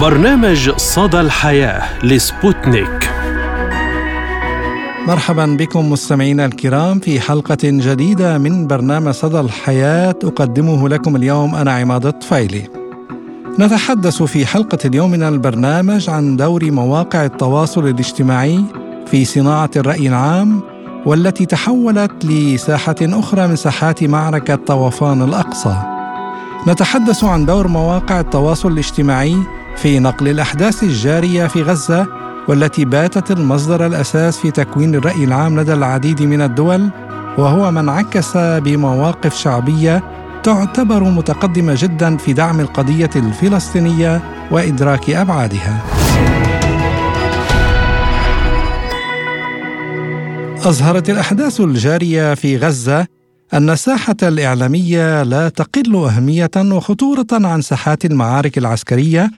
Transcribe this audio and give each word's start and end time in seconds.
برنامج 0.00 0.70
صدى 0.76 1.20
الحياة 1.20 2.04
لسبوتنيك 2.04 3.10
مرحبا 5.06 5.46
بكم 5.46 5.90
مستمعينا 5.90 6.44
الكرام 6.44 6.98
في 6.98 7.20
حلقة 7.20 7.58
جديدة 7.62 8.38
من 8.38 8.66
برنامج 8.66 9.12
صدى 9.12 9.40
الحياة 9.40 10.14
أقدمه 10.24 10.88
لكم 10.88 11.16
اليوم 11.16 11.54
أنا 11.54 11.72
عماد 11.72 12.06
الطفيلي 12.06 12.68
نتحدث 13.58 14.22
في 14.22 14.46
حلقة 14.46 14.78
اليوم 14.84 15.10
من 15.10 15.22
البرنامج 15.22 16.10
عن 16.10 16.36
دور 16.36 16.70
مواقع 16.70 17.24
التواصل 17.24 17.86
الاجتماعي 17.88 18.64
في 19.06 19.24
صناعة 19.24 19.70
الرأي 19.76 20.08
العام 20.08 20.60
والتي 21.06 21.46
تحولت 21.46 22.24
لساحة 22.24 22.96
أخرى 23.02 23.46
من 23.46 23.56
ساحات 23.56 24.04
معركة 24.04 24.54
طوفان 24.54 25.22
الأقصى. 25.22 25.76
نتحدث 26.68 27.24
عن 27.24 27.46
دور 27.46 27.68
مواقع 27.68 28.20
التواصل 28.20 28.72
الاجتماعي 28.72 29.36
في 29.76 29.98
نقل 29.98 30.28
الأحداث 30.28 30.82
الجارية 30.82 31.46
في 31.46 31.62
غزة 31.62 32.06
والتي 32.48 32.84
باتت 32.84 33.30
المصدر 33.30 33.86
الأساس 33.86 34.38
في 34.38 34.50
تكوين 34.50 34.94
الرأي 34.94 35.24
العام 35.24 35.60
لدى 35.60 35.72
العديد 35.72 36.22
من 36.22 36.42
الدول 36.42 36.88
وهو 37.38 37.70
ما 37.70 37.80
انعكس 37.80 38.36
بمواقف 38.36 39.34
شعبية 39.36 40.02
تعتبر 40.42 41.04
متقدمة 41.04 41.74
جدا 41.78 42.16
في 42.16 42.32
دعم 42.32 42.60
القضية 42.60 43.10
الفلسطينية 43.16 44.22
وإدراك 44.50 45.10
أبعادها. 45.10 45.84
أظهرت 50.64 51.10
الأحداث 51.10 51.60
الجارية 51.60 52.34
في 52.34 52.56
غزة 52.56 53.06
أن 53.54 53.70
الساحة 53.70 54.16
الإعلامية 54.22 55.22
لا 55.22 55.48
تقل 55.48 55.96
أهمية 55.96 56.50
وخطورة 56.56 57.26
عن 57.32 57.62
ساحات 57.62 58.04
المعارك 58.04 58.58
العسكرية 58.58 59.30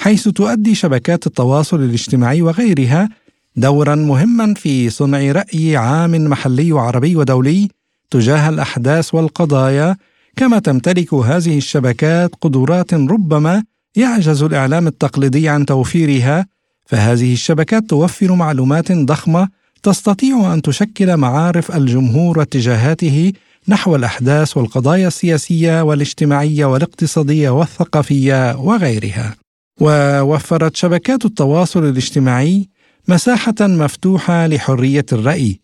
حيث 0.00 0.28
تؤدي 0.28 0.74
شبكات 0.74 1.26
التواصل 1.26 1.80
الاجتماعي 1.82 2.42
وغيرها 2.42 3.08
دورا 3.56 3.94
مهما 3.94 4.54
في 4.54 4.90
صنع 4.90 5.32
رأي 5.32 5.76
عام 5.76 6.10
محلي 6.24 6.72
وعربي 6.72 7.16
ودولي 7.16 7.68
تجاه 8.10 8.48
الأحداث 8.48 9.14
والقضايا 9.14 9.96
كما 10.36 10.58
تمتلك 10.58 11.14
هذه 11.14 11.58
الشبكات 11.58 12.30
قدرات 12.40 12.94
ربما 12.94 13.64
يعجز 13.96 14.42
الإعلام 14.42 14.86
التقليدي 14.86 15.48
عن 15.48 15.66
توفيرها 15.66 16.46
فهذه 16.86 17.32
الشبكات 17.32 17.82
توفر 17.90 18.34
معلومات 18.34 18.92
ضخمة 18.92 19.48
تستطيع 19.82 20.54
أن 20.54 20.62
تشكل 20.62 21.16
معارف 21.16 21.76
الجمهور 21.76 22.38
واتجاهاته 22.38 23.32
نحو 23.68 23.96
الأحداث 23.96 24.56
والقضايا 24.56 25.08
السياسية 25.08 25.82
والاجتماعية 25.82 26.64
والاقتصادية 26.64 27.50
والثقافية 27.50 28.56
وغيرها. 28.56 29.36
ووفرت 29.80 30.76
شبكات 30.76 31.24
التواصل 31.24 31.84
الاجتماعي 31.88 32.68
مساحة 33.08 33.54
مفتوحة 33.60 34.46
لحرية 34.46 35.06
الرأي. 35.12 35.60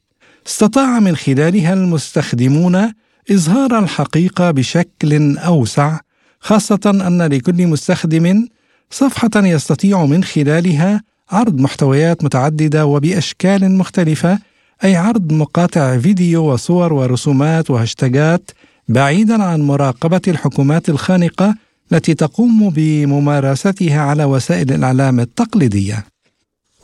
استطاع 0.47 1.01
من 1.01 1.17
خلالها 1.17 1.73
المستخدمون 1.73 2.93
إظهار 3.31 3.79
الحقيقة 3.79 4.51
بشكل 4.51 5.39
أوسع 5.39 5.99
خاصة 6.41 6.81
أن 7.07 7.23
لكل 7.23 7.67
مستخدم 7.67 8.49
صفحة 8.91 9.31
يستطيع 9.37 10.05
من 10.05 10.25
خلالها 10.25 11.03
عرض 11.31 11.61
محتويات 11.61 12.25
متعددة 12.25 12.87
وبأشكال 12.87 13.73
مختلفة 13.79 14.39
أي 14.85 14.97
عرض 14.97 15.33
مقاطع 15.33 15.99
فيديو 15.99 16.53
وصور 16.53 16.93
ورسومات 16.93 17.71
وهاشتاجات 17.71 18.51
بعيدا 18.89 19.43
عن 19.43 19.61
مراقبة 19.61 20.21
الحكومات 20.29 20.89
الخانقة 20.89 21.55
التي 21.93 22.15
تقوم 22.15 22.71
بممارستها 22.71 24.01
على 24.01 24.25
وسائل 24.25 24.73
الإعلام 24.73 25.21
التقليدية. 25.21 26.05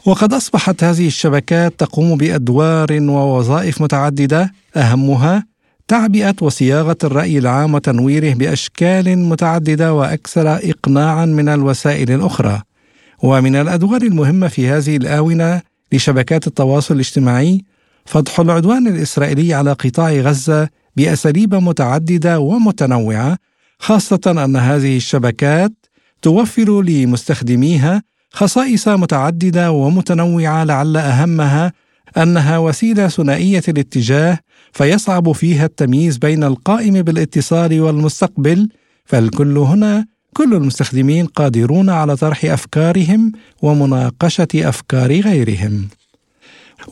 وقد 0.07 0.33
أصبحت 0.33 0.85
هذه 0.85 1.07
الشبكات 1.07 1.75
تقوم 1.79 2.17
بأدوار 2.17 2.93
ووظائف 2.93 3.83
متعددة. 3.83 4.53
أهمها 4.77 5.47
تعبئة 5.89 6.35
وصياغة 6.41 6.97
الرأي 7.05 7.39
العام 7.39 7.75
وتنويره 7.75 8.35
بأشكال 8.35 9.19
متعددة 9.19 9.95
وأكثر 9.95 10.57
اقناعا 10.57 11.27
من 11.27 11.49
الوسائل 11.49 12.11
الأخرى. 12.11 12.63
ومن 13.23 13.57
الأدوار 13.57 14.03
المهمة 14.03 14.49
في 14.49 14.69
هذه 14.69 14.97
الآونة 14.97 15.63
لشبكات 15.93 16.47
التواصل 16.47 16.95
الاجتماعي 16.95 17.65
فضح 18.05 18.41
العدوان 18.41 18.87
الإسرائيلي 18.87 19.55
على 19.55 19.73
قطاع 19.73 20.13
غزة 20.13 20.69
بأساليب 20.97 21.55
متعددة 21.55 22.41
ومتنوعة 22.41 23.39
خاصة 23.83 24.21
أن 24.27 24.57
هذه 24.57 24.97
الشبكات 24.97 25.73
توفر 26.23 26.83
لمستخدميها 26.83 28.03
خصائص 28.31 28.89
متعددة 28.89 29.71
ومتنوعة 29.73 30.65
لعل 30.65 30.97
أهمها 30.97 31.73
أنها 32.17 32.59
وسيلة 32.59 33.09
ثنائية 33.09 33.63
الاتجاه 33.69 34.39
فيصعب 34.73 35.33
فيها 35.33 35.65
التمييز 35.65 36.19
بين 36.19 36.45
القائم 36.45 37.03
بالاتصال 37.03 37.81
والمستقبل 37.81 38.69
فالكل 39.05 39.59
هنا 39.59 40.07
كل 40.33 40.55
المستخدمين 40.55 41.27
قادرون 41.27 41.91
على 41.91 42.17
طرح 42.17 42.45
أفكارهم 42.45 43.33
ومناقشة 43.63 44.49
أفكار 44.55 45.21
غيرهم. 45.21 45.89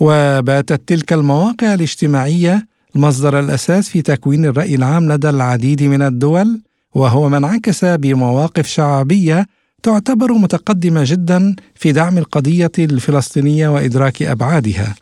وباتت 0.01 0.89
تلك 0.89 1.13
المواقع 1.13 1.75
الاجتماعية 1.75 2.67
المصدر 2.97 3.41
الأساس 3.41 3.89
في 3.89 4.03
تكوين 4.03 4.45
الرأي 4.45 4.75
العام 4.75 5.13
لدى 5.13 5.31
العديد 5.31 5.83
من 5.83 6.03
الدول 6.03 6.61
وهو 6.95 7.29
ما 7.29 7.37
انعكس 7.37 7.85
بمواقف 7.85 8.67
شعبية 8.67 9.47
تعتبر 9.83 10.33
متقدمة 10.33 11.03
جدا 11.07 11.57
في 11.75 11.93
دعم 11.93 12.19
القضية 12.19 12.73
الفلسطينية 12.79 13.69
وإدراك 13.69 14.23
أبعادها. 14.23 14.95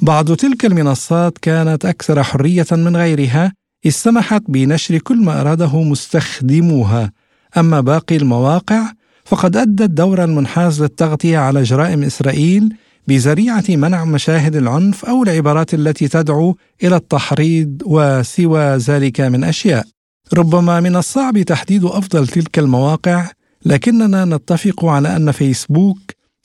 بعض 0.00 0.32
تلك 0.32 0.64
المنصات 0.64 1.38
كانت 1.38 1.84
أكثر 1.84 2.22
حرية 2.22 2.66
من 2.72 2.96
غيرها 2.96 3.52
اذ 3.86 3.90
سمحت 3.90 4.42
بنشر 4.48 4.98
كل 4.98 5.24
ما 5.24 5.40
أراده 5.40 5.82
مستخدموها. 5.82 7.12
أما 7.56 7.80
باقي 7.80 8.16
المواقع 8.16 8.92
فقد 9.24 9.56
أدت 9.56 9.90
دورا 9.90 10.26
منحاز 10.26 10.82
للتغطية 10.82 11.38
على 11.38 11.62
جرائم 11.62 12.02
إسرائيل 12.02 12.74
بذريعة 13.08 13.64
منع 13.68 14.04
مشاهد 14.04 14.56
العنف 14.56 15.04
أو 15.04 15.22
العبارات 15.22 15.74
التي 15.74 16.08
تدعو 16.08 16.56
إلى 16.82 16.96
التحريض 16.96 17.82
وسوى 17.86 18.76
ذلك 18.76 19.20
من 19.20 19.44
أشياء. 19.44 19.95
ربما 20.34 20.80
من 20.80 20.96
الصعب 20.96 21.42
تحديد 21.42 21.84
أفضل 21.84 22.26
تلك 22.26 22.58
المواقع 22.58 23.30
لكننا 23.64 24.24
نتفق 24.24 24.84
على 24.84 25.16
أن 25.16 25.30
فيسبوك 25.32 25.98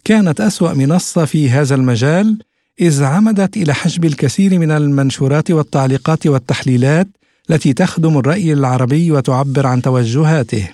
كانت 0.04 0.42
أسوأ 0.42 0.74
منصة 0.74 1.26
في 1.26 1.50
هذا 1.50 1.76
المجال 1.76 2.38
إذ 2.82 3.04
عمدت 3.04 3.58
إلى 3.58 3.74
حجب 3.74 4.06
الكثير 4.06 4.60
من 4.60 4.72
المنشورات 4.72 5.52
والتعليقات 5.52 6.28
والتحليلات 6.28 7.08
التي 7.50 7.74
تخدم 7.74 8.18
الرأي 8.18 8.54
العربي 8.54 9.12
وتعبر 9.12 9.68
عن 9.68 9.82
توجهاته. 9.82 10.70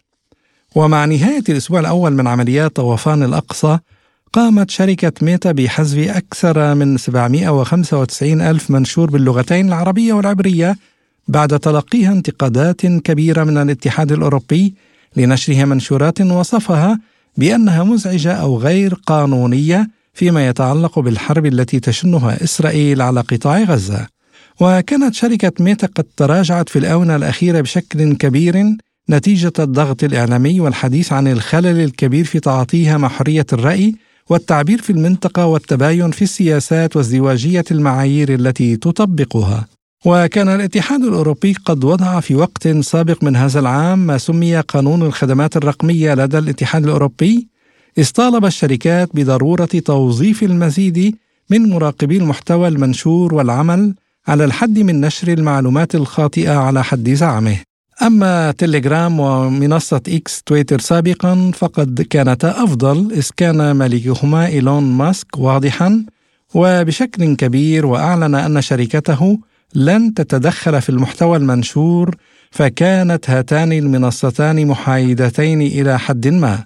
ومع 0.75 1.05
نهاية 1.05 1.43
الأسبوع 1.49 1.79
الأول 1.79 2.13
من 2.13 2.27
عمليات 2.27 2.75
طوفان 2.75 3.23
الأقصى 3.23 3.79
قامت 4.33 4.69
شركة 4.69 5.11
ميتا 5.21 5.51
بحذف 5.51 6.09
أكثر 6.17 6.75
من 6.75 6.97
795 6.97 8.41
ألف 8.41 8.71
منشور 8.71 9.09
باللغتين 9.09 9.67
العربية 9.67 10.13
والعبرية 10.13 10.77
بعد 11.27 11.59
تلقيها 11.59 12.11
انتقادات 12.11 12.85
كبيرة 12.85 13.43
من 13.43 13.57
الاتحاد 13.57 14.11
الأوروبي 14.11 14.73
لنشرها 15.15 15.65
منشورات 15.65 16.21
وصفها 16.21 16.99
بأنها 17.37 17.83
مزعجة 17.83 18.33
أو 18.33 18.57
غير 18.57 18.93
قانونية 18.93 19.89
فيما 20.13 20.47
يتعلق 20.47 20.99
بالحرب 20.99 21.45
التي 21.45 21.79
تشنها 21.79 22.43
إسرائيل 22.43 23.01
على 23.01 23.21
قطاع 23.21 23.63
غزة 23.63 24.07
وكانت 24.61 25.13
شركة 25.13 25.51
ميتا 25.59 25.87
قد 25.87 26.05
تراجعت 26.17 26.69
في 26.69 26.79
الآونة 26.79 27.15
الأخيرة 27.15 27.61
بشكل 27.61 28.13
كبير 28.13 28.77
نتيجة 29.09 29.53
الضغط 29.59 30.03
الإعلامي 30.03 30.59
والحديث 30.59 31.13
عن 31.13 31.27
الخلل 31.27 31.83
الكبير 31.83 32.25
في 32.25 32.39
تعاطيها 32.39 32.97
مع 32.97 33.07
حرية 33.07 33.45
الرأي 33.53 33.95
والتعبير 34.29 34.81
في 34.81 34.89
المنطقة 34.89 35.45
والتباين 35.45 36.11
في 36.11 36.21
السياسات 36.21 36.95
وازدواجية 36.95 37.63
المعايير 37.71 38.33
التي 38.33 38.75
تطبقها. 38.75 39.67
وكان 40.05 40.47
الاتحاد 40.47 41.03
الأوروبي 41.03 41.55
قد 41.65 41.83
وضع 41.83 42.19
في 42.19 42.35
وقت 42.35 42.67
سابق 42.67 43.23
من 43.23 43.35
هذا 43.35 43.59
العام 43.59 43.99
ما 43.99 44.17
سمي 44.17 44.59
قانون 44.59 45.01
الخدمات 45.01 45.57
الرقمية 45.57 46.13
لدى 46.13 46.37
الاتحاد 46.37 46.83
الأوروبي 46.83 47.47
إذ 47.97 48.09
طالب 48.09 48.45
الشركات 48.45 49.09
بضرورة 49.13 49.65
توظيف 49.65 50.43
المزيد 50.43 51.15
من 51.49 51.69
مراقبي 51.69 52.17
المحتوى 52.17 52.67
المنشور 52.67 53.33
والعمل 53.33 53.95
على 54.27 54.45
الحد 54.45 54.79
من 54.79 55.01
نشر 55.01 55.27
المعلومات 55.27 55.95
الخاطئة 55.95 56.57
على 56.57 56.83
حد 56.83 57.09
زعمه. 57.09 57.57
أما 58.01 58.51
تليجرام 58.51 59.19
ومنصة 59.19 60.01
إكس 60.07 60.43
تويتر 60.43 60.79
سابقا 60.79 61.51
فقد 61.53 62.01
كانتا 62.09 62.63
أفضل 62.63 63.11
إذ 63.11 63.29
كان 63.37 63.71
مالكهما 63.71 64.45
إيلون 64.45 64.83
ماسك 64.83 65.37
واضحا 65.37 66.05
وبشكل 66.53 67.35
كبير 67.35 67.85
وأعلن 67.85 68.35
أن 68.35 68.61
شركته 68.61 69.39
لن 69.75 70.13
تتدخل 70.13 70.81
في 70.81 70.89
المحتوى 70.89 71.37
المنشور 71.37 72.15
فكانت 72.51 73.29
هاتان 73.29 73.73
المنصتان 73.73 74.67
محايدتين 74.67 75.61
إلى 75.61 75.99
حد 75.99 76.27
ما. 76.27 76.65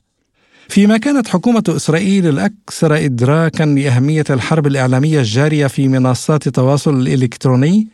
فيما 0.69 0.97
كانت 0.97 1.27
حكومة 1.27 1.63
إسرائيل 1.69 2.27
الأكثر 2.27 3.05
إدراكا 3.05 3.63
لأهمية 3.63 4.23
الحرب 4.29 4.67
الإعلامية 4.67 5.19
الجارية 5.19 5.67
في 5.67 5.87
منصات 5.87 6.47
التواصل 6.47 6.99
الإلكتروني 6.99 7.87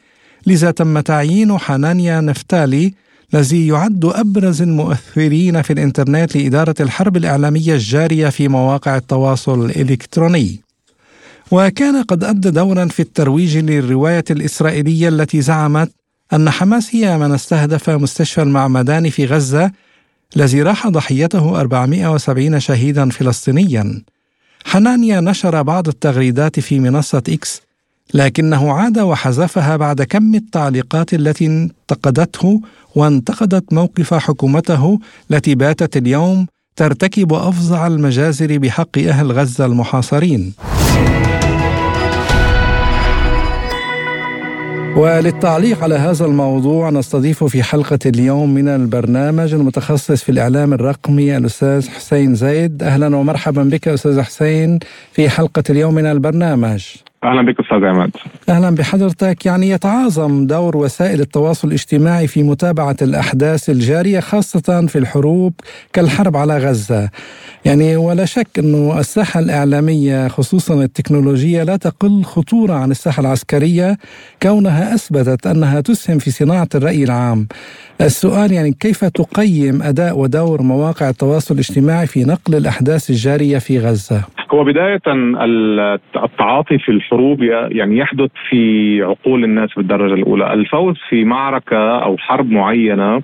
لذا 0.47 0.71
تم 0.71 0.99
تعيين 0.99 1.57
حنانيا 1.57 2.21
نفتالي 2.21 2.93
الذي 3.33 3.67
يعد 3.67 4.05
أبرز 4.05 4.61
المؤثرين 4.61 5.61
في 5.61 5.73
الإنترنت 5.73 6.37
لإدارة 6.37 6.75
الحرب 6.79 7.17
الإعلامية 7.17 7.73
الجارية 7.73 8.29
في 8.29 8.47
مواقع 8.47 8.97
التواصل 8.97 9.65
الإلكتروني. 9.65 10.66
وكان 11.51 12.03
قد 12.03 12.23
أدى 12.23 12.49
دورا 12.49 12.85
في 12.85 12.99
الترويج 12.99 13.57
للرواية 13.57 14.23
الإسرائيلية 14.31 15.09
التي 15.09 15.41
زعمت 15.41 15.91
أن 16.33 16.49
حماس 16.49 16.95
هي 16.95 17.17
من 17.17 17.31
استهدف 17.31 17.89
مستشفى 17.89 18.41
المعمداني 18.41 19.11
في 19.11 19.25
غزة 19.25 19.71
الذي 20.35 20.61
راح 20.61 20.87
ضحيته 20.87 21.61
470 21.61 22.59
شهيدا 22.59 23.09
فلسطينيا. 23.09 24.01
حنانيا 24.65 25.21
نشر 25.21 25.61
بعض 25.61 25.87
التغريدات 25.87 26.59
في 26.59 26.79
منصة 26.79 27.23
إكس 27.29 27.61
لكنه 28.13 28.71
عاد 28.73 28.99
وحذفها 28.99 29.77
بعد 29.77 30.01
كم 30.01 30.35
التعليقات 30.35 31.13
التي 31.13 31.45
انتقدته 31.45 32.61
وانتقدت 32.95 33.73
موقف 33.73 34.13
حكومته 34.13 34.99
التي 35.31 35.55
باتت 35.55 35.97
اليوم 35.97 36.47
ترتكب 36.75 37.33
أفظع 37.33 37.87
المجازر 37.87 38.57
بحق 38.57 38.97
أهل 38.97 39.31
غزة 39.31 39.65
المحاصرين. 39.65 40.53
وللتعليق 44.97 45.83
على 45.83 45.95
هذا 45.95 46.25
الموضوع 46.25 46.89
نستضيف 46.89 47.43
في 47.43 47.63
حلقة 47.63 47.99
اليوم 48.05 48.53
من 48.53 48.67
البرنامج 48.67 49.53
المتخصص 49.53 50.23
في 50.23 50.29
الإعلام 50.29 50.73
الرقمي 50.73 51.37
الأستاذ 51.37 51.89
حسين 51.89 52.35
زايد. 52.35 52.83
أهلا 52.83 53.15
ومرحبا 53.15 53.63
بك 53.63 53.87
أستاذ 53.87 54.21
حسين 54.21 54.79
في 55.11 55.29
حلقة 55.29 55.63
اليوم 55.69 55.93
من 55.93 56.05
البرنامج. 56.05 56.85
أهلا 57.23 57.41
بك 57.41 57.59
أستاذ 57.59 57.85
عماد. 57.85 58.11
أهلا 58.49 58.75
بحضرتك. 58.75 59.45
يعني 59.45 59.69
يتعاظم 59.69 60.47
دور 60.47 60.77
وسائل 60.77 61.19
التواصل 61.19 61.67
الاجتماعي 61.67 62.27
في 62.27 62.43
متابعة 62.43 62.95
الأحداث 63.01 63.69
الجارية 63.69 64.19
خاصة 64.19 64.85
في 64.87 64.97
الحروب 64.97 65.53
كالحرب 65.93 66.37
على 66.37 66.57
غزة. 66.57 67.09
يعني 67.65 67.95
ولا 67.95 68.25
شك 68.25 68.47
إنه 68.59 68.99
الساحة 68.99 69.39
الإعلامية 69.39 70.27
خصوصا 70.27 70.73
التكنولوجية 70.73 71.63
لا 71.63 71.75
تقل 71.75 72.23
خطورة 72.23 72.73
عن 72.73 72.91
الساحة 72.91 73.21
العسكرية. 73.21 73.97
كونها 74.43 74.93
أثبتت 74.95 75.47
أنها 75.47 75.81
تسهم 75.81 76.17
في 76.17 76.31
صناعة 76.31 76.69
الرأي 76.75 77.03
العام. 77.03 77.47
السؤال 78.01 78.51
يعني 78.51 78.71
كيف 78.71 79.05
تقيم 79.05 79.81
أداء 79.81 80.19
ودور 80.19 80.61
مواقع 80.61 81.09
التواصل 81.09 81.53
الاجتماعي 81.53 82.07
في 82.07 82.23
نقل 82.23 82.55
الأحداث 82.55 83.09
الجارية 83.09 83.57
في 83.57 83.79
غزة؟ 83.79 84.21
هو 84.53 84.63
بداية 84.63 85.01
التعاطي 86.23 86.77
في 86.79 86.91
الحروب 87.07 87.43
يعني 87.43 87.97
يحدث 87.97 88.29
في 88.49 89.03
عقول 89.03 89.43
الناس 89.43 89.69
بالدرجة 89.77 90.13
الأولى. 90.13 90.53
الفوز 90.53 90.95
في 91.09 91.23
معركة 91.23 92.03
أو 92.03 92.17
حرب 92.17 92.51
معينة 92.51 93.21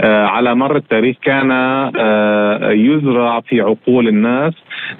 آه، 0.00 0.26
على 0.26 0.54
مر 0.54 0.76
التاريخ 0.76 1.16
كان 1.22 1.50
آه، 1.50 2.70
يزرع 2.70 3.40
في 3.40 3.60
عقول 3.60 4.08
الناس 4.08 4.54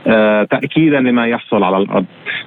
آه، 0.07 0.43
تأكيدا 0.45 1.01
لما 1.01 1.27
يحصل 1.27 1.63
على 1.63 1.77
الأرض. 1.77 2.05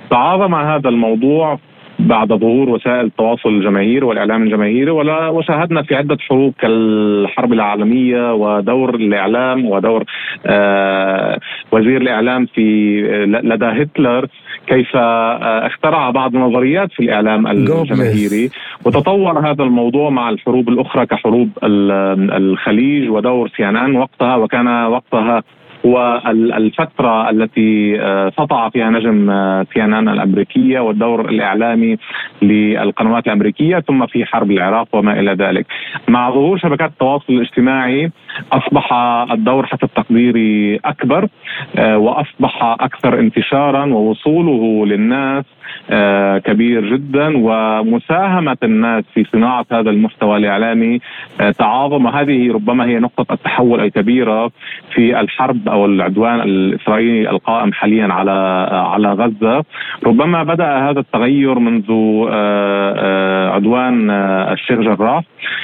تعاظم 0.09 0.55
هذا 0.55 0.89
الموضوع 0.89 1.59
بعد 1.99 2.27
ظهور 2.27 2.69
وسائل 2.69 3.05
التواصل 3.05 3.49
الجماهيري 3.49 4.05
والإعلام 4.05 4.43
الجماهيري 4.43 4.91
ولا 4.91 5.27
وشاهدنا 5.27 5.81
في 5.83 5.95
عدة 5.95 6.17
حروب 6.19 6.53
كالحرب 6.59 7.53
العالمية 7.53 8.33
ودور 8.33 8.95
الإعلام 8.95 9.65
ودور 9.65 10.03
آه 10.45 11.39
وزير 11.71 12.01
الإعلام 12.01 12.45
في 12.45 13.01
لدى 13.43 13.65
هتلر 13.65 14.27
كيف 14.67 14.95
آه 14.95 15.67
اخترع 15.67 16.09
بعض 16.09 16.35
النظريات 16.35 16.91
في 16.91 16.99
الإعلام 16.99 17.47
الجماهيري. 17.47 18.49
وتطور 18.85 19.39
هذا 19.39 19.63
الموضوع 19.63 20.09
مع 20.09 20.29
الحروب 20.29 20.69
الأخرى 20.69 21.05
كحروب 21.05 21.49
الخليج 21.63 23.09
ودور 23.09 23.49
سي 23.57 23.65
وقتها 23.97 24.35
وكان 24.35 24.67
وقتها 24.67 25.43
والفترة 25.83 27.29
التي 27.29 28.01
آه، 28.01 28.29
سطع 28.29 28.69
فيها 28.69 28.89
نجم 28.89 29.25
سي 29.73 29.83
ان 29.83 29.93
ان 29.93 30.09
الأمريكية 30.09 30.79
والدور 30.79 31.29
الإعلامي 31.29 31.97
للقنوات 32.41 33.27
الأمريكية 33.27 33.79
ثم 33.79 34.05
في 34.05 34.25
حرب 34.25 34.51
العراق 34.51 34.87
وما 34.93 35.19
إلى 35.19 35.33
ذلك. 35.33 35.65
مع 36.07 36.29
ظهور 36.29 36.57
شبكات 36.57 36.89
التواصل 36.89 37.33
الاجتماعي 37.33 38.11
أصبح 38.51 38.93
الدور 39.31 39.65
حسب 39.65 39.89
تقديري 39.95 40.75
أكبر 40.85 41.27
آه، 41.77 41.97
وأصبح 41.97 42.63
أكثر 42.63 43.19
انتشارا 43.19 43.85
ووصوله 43.85 44.85
للناس 44.85 45.45
كبير 46.45 46.95
جدا 46.95 47.33
ومساهمة 47.35 48.57
الناس 48.63 49.03
في 49.13 49.23
صناعة 49.23 49.65
هذا 49.71 49.89
المحتوى 49.89 50.37
الإعلامي 50.37 50.99
تعاظم 51.57 52.05
وهذه 52.05 52.51
ربما 52.51 52.85
هي 52.85 52.99
نقطة 52.99 53.33
التحول 53.33 53.79
الكبيرة 53.79 54.51
في 54.93 55.19
الحرب 55.19 55.69
أو 55.69 55.85
العدوان 55.85 56.41
الإسرائيلي 56.41 57.29
القائم 57.29 57.73
حاليا 57.73 58.13
على 58.13 58.31
على 58.71 59.13
غزة. 59.13 59.63
ربما 60.05 60.43
بدأ 60.43 60.89
هذا 60.89 60.99
التغير 60.99 61.59
منذ 61.59 61.91
آه، 61.91 62.93
آه، 62.97 63.49
عدوان 63.49 64.09
آه، 64.09 64.53
الشيخ 64.53 64.79
جراح 64.79 65.23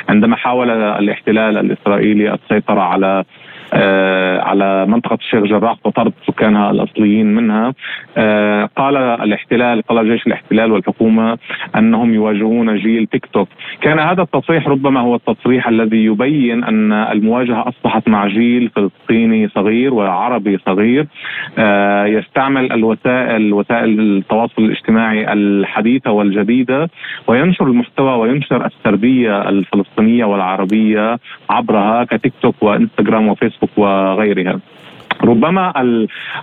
عندما 0.09 0.35
حاول 0.35 0.69
الاحتلال 0.71 1.57
الإسرائيلي 1.57 2.33
السيطرة 2.33 2.81
على 2.81 3.05
آه، 3.05 3.25
على 4.39 4.85
منطقة 4.85 5.15
الشيخ 5.15 5.43
جراح 5.43 5.77
وطرد 5.83 6.13
سكانها 6.27 6.71
الأصليين 6.71 7.35
منها. 7.35 7.73
آه، 8.17 8.69
قال 8.75 8.97
الاحتلال 8.97 9.81
قال 9.81 10.09
جيش 10.09 10.27
الاحتلال 10.27 10.71
والحكومة 10.71 11.37
أنهم 11.75 12.13
يواجهون 12.13 12.77
جيل 12.77 13.07
تيك 13.07 13.25
توك. 13.25 13.47
كان 13.81 13.99
هذا 13.99 14.21
التصريح 14.21 14.67
ربما 14.67 14.99
هو 14.99 15.15
التصريح 15.15 15.67
الذي 15.67 16.05
يبين 16.05 16.63
أن 16.63 16.93
المواجهة 16.93 17.69
أصبحت 17.69 18.09
مع 18.09 18.27
جيل 18.27 18.69
فلسطيني 18.75 19.47
صغير 19.47 19.93
وعربي 19.93 20.57
صغير. 20.57 21.07
آه، 21.57 22.05
يستعمل 22.05 22.71
الوسائل 22.71 23.53
وسائل 23.53 23.99
التواصل 23.99 24.61
الاجتماعي 24.61 25.33
الحديثة 25.33 26.11
والجديدة 26.11 26.89
وينشر 27.27 27.65
المحتوى 27.67 28.17
وينشر 28.17 28.65
السردية 28.65 29.49
الفلسطينية 29.49 30.25
والعربية 30.25 31.19
عبرها 31.49 32.03
كتيك 32.03 32.33
توك 32.41 32.55
وإنستغرام 32.61 33.27
وفيسبوك. 33.27 33.64
وغيرها. 33.77 34.59
ربما 35.23 35.73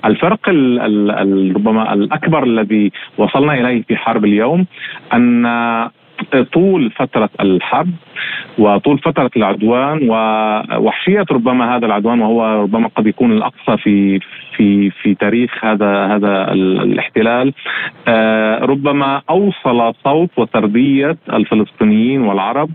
الفرق 0.04 0.48
ربما 1.56 1.92
الأكبر 1.94 2.44
الذي 2.44 2.92
وصلنا 3.18 3.54
إليه 3.54 3.82
في 3.82 3.96
حرب 3.96 4.24
اليوم 4.24 4.66
أن 5.14 5.46
طول 6.52 6.90
فترة 6.90 7.30
الحرب 7.40 7.90
وطول 8.58 8.98
فترة 8.98 9.30
العدوان 9.36 10.08
ووحشية 10.10 11.24
ربما 11.30 11.76
هذا 11.76 11.86
العدوان 11.86 12.20
وهو 12.20 12.62
ربما 12.62 12.88
قد 12.88 13.06
يكون 13.06 13.32
الأقصى 13.32 13.76
في 13.76 14.20
في 14.56 14.90
في 14.90 15.14
تاريخ 15.14 15.64
هذا 15.64 16.06
هذا 16.06 16.52
الاحتلال. 16.52 17.52
آه، 18.08 18.64
ربما 18.64 19.22
أوصل 19.30 19.94
صوت 20.04 20.30
وتربية 20.36 21.16
الفلسطينيين 21.32 22.22
والعرب 22.22 22.70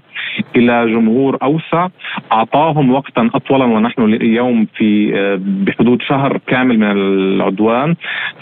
إلى 0.55 0.91
جمهور 0.91 1.37
أوسع 1.43 1.87
أعطاهم 2.31 2.93
وقتا 2.93 3.29
أطولا 3.35 3.65
ونحن 3.65 4.01
اليوم 4.01 4.67
في 4.75 5.11
آه، 5.15 5.39
بحدود 5.41 6.01
شهر 6.01 6.37
كامل 6.47 6.79
من 6.79 6.91
العدوان. 6.91 7.95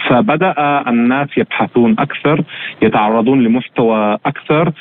فبدأ 0.07 0.83
الناس 0.87 1.27
يبحثون 1.37 1.95
أكثر 1.99 2.43
يتعرضون 2.81 3.43
لمحتوى 3.43 4.17
أكثر. 4.25 4.71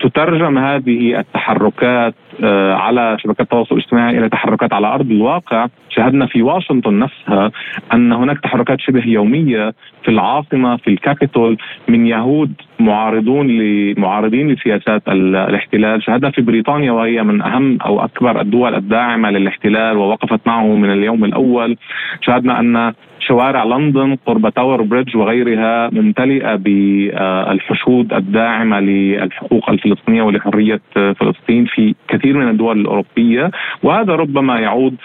تترجم 0.00 0.58
هذه 0.58 1.18
التحركات 1.18 2.14
آه، 2.14 2.27
على 2.74 3.16
شبكات 3.20 3.40
التواصل 3.40 3.74
الاجتماعي 3.74 4.18
إلى 4.18 4.28
تحركات 4.28 4.72
على 4.72 4.86
أرض 4.86 5.10
الواقع. 5.10 5.66
شاهدنا 5.90 6.26
في 6.26 6.42
واشنطن 6.42 6.98
نفسها 6.98 7.50
أن 7.94 8.12
هناك 8.12 8.40
تحركات 8.40 8.80
شبه 8.80 9.02
يومية 9.06 9.74
في 10.02 10.08
العاصمة 10.08 10.76
في 10.76 10.88
الكابيتول 10.88 11.56
من 11.88 12.06
يهود 12.06 12.52
معارضون 12.80 13.48
لمعارضين 13.48 14.48
لسياسات 14.48 15.02
الاحتلال. 15.08 16.02
شاهدنا 16.02 16.30
في 16.30 16.42
بريطانيا 16.42 16.92
وهي 16.92 17.22
من 17.22 17.42
أهم 17.42 17.78
أو 17.82 18.04
أكبر 18.04 18.40
الدول 18.40 18.74
الداعمة 18.74 19.30
للاحتلال 19.30 19.96
ووقفت 19.96 20.40
معه 20.46 20.76
من 20.76 20.92
اليوم 20.92 21.24
الأول. 21.24 21.76
شاهدنا 22.20 22.60
أن 22.60 22.92
شوارع 23.20 23.64
لندن 23.64 24.16
قرب 24.26 24.48
تاور 24.48 24.82
بريدج 24.82 25.16
وغيرها 25.16 25.90
ممتلئة 25.92 26.54
بالحشود 26.54 28.12
الداعمة 28.12 28.80
للحقوق 28.80 29.70
الفلسطينية 29.70 30.22
ولحرية 30.22 30.80
فلسطين 30.94 31.64
في 31.64 31.94
كثير 32.08 32.27
من 32.36 32.48
الدول 32.48 32.80
الأوروبية 32.80 33.50
وهذا 33.82 34.12
ربما 34.14 34.58
يعود 34.60 34.96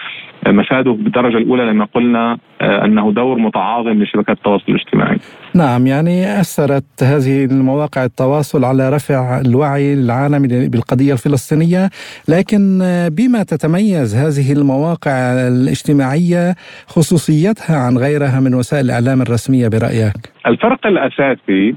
مفاده 0.46 0.92
بالدرجه 0.92 1.36
الأولى 1.36 1.64
لما 1.64 1.84
قلنا 1.94 2.38
أنه 2.60 3.12
دور 3.12 3.38
متعاظم 3.38 4.02
لشبكات 4.02 4.36
التواصل 4.36 4.64
الاجتماعي. 4.68 5.18
نعم 5.54 5.86
يعني 5.86 6.40
أثرت 6.40 7.02
هذه 7.02 7.44
المواقع 7.44 8.04
التواصل 8.04 8.64
على 8.64 8.90
رفع 8.90 9.40
الوعي 9.40 9.94
العالمي 9.94 10.68
بالقضية 10.68 11.12
الفلسطينية، 11.12 11.90
لكن 12.28 12.78
بما 13.18 13.42
تتميز 13.42 14.16
هذه 14.16 14.52
المواقع 14.52 15.12
الاجتماعية 15.48 16.54
خصوصيتها 16.86 17.76
عن 17.76 17.98
غيرها 17.98 18.40
من 18.40 18.54
وسائل 18.54 18.84
الإعلام 18.84 19.22
الرسمية 19.22 19.68
برأيك؟ 19.68 20.16
الفرق 20.46 20.86
الأساسي 20.86 21.74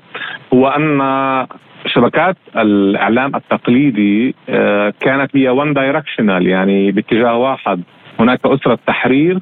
هو 0.54 0.68
أن 0.68 1.02
شبكات 1.86 2.38
الإعلام 2.56 3.36
التقليدي 3.36 4.36
آه، 4.50 4.94
كانت 5.00 5.36
هي 5.36 5.50
وان 5.50 5.74
دايركشنال 5.74 6.48
يعني 6.48 6.92
باتجاه 6.92 7.36
واحد 7.36 7.82
هناك 8.20 8.40
أسرة 8.46 8.80
تحرير 8.88 9.40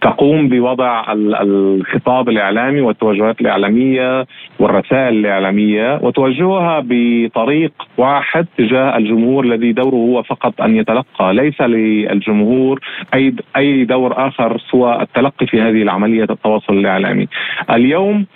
تقوم 0.00 0.48
بوضع 0.48 1.12
الخطاب 1.12 2.28
الإعلامي 2.28 2.80
والتوجهات 2.80 3.40
الإعلامية 3.40 4.26
والرسائل 4.58 5.14
الإعلامية 5.14 5.98
وتوجهها 6.02 6.82
بطريق 6.84 7.72
واحد 7.98 8.46
تجاه 8.58 8.96
الجمهور 8.96 9.44
الذي 9.44 9.72
دوره 9.72 9.94
هو 9.94 10.22
فقط 10.22 10.60
أن 10.60 10.76
يتلقى، 10.76 11.34
ليس 11.34 11.60
للجمهور 11.60 12.80
أي 13.14 13.34
أي 13.56 13.84
دور 13.84 14.28
آخر 14.28 14.58
سوى 14.70 15.02
التلقي 15.02 15.46
في 15.46 15.60
هذه 15.60 15.82
العملية 15.82 16.26
التواصل 16.30 16.72
الإعلامي. 16.72 17.28
اليوم 17.70 18.26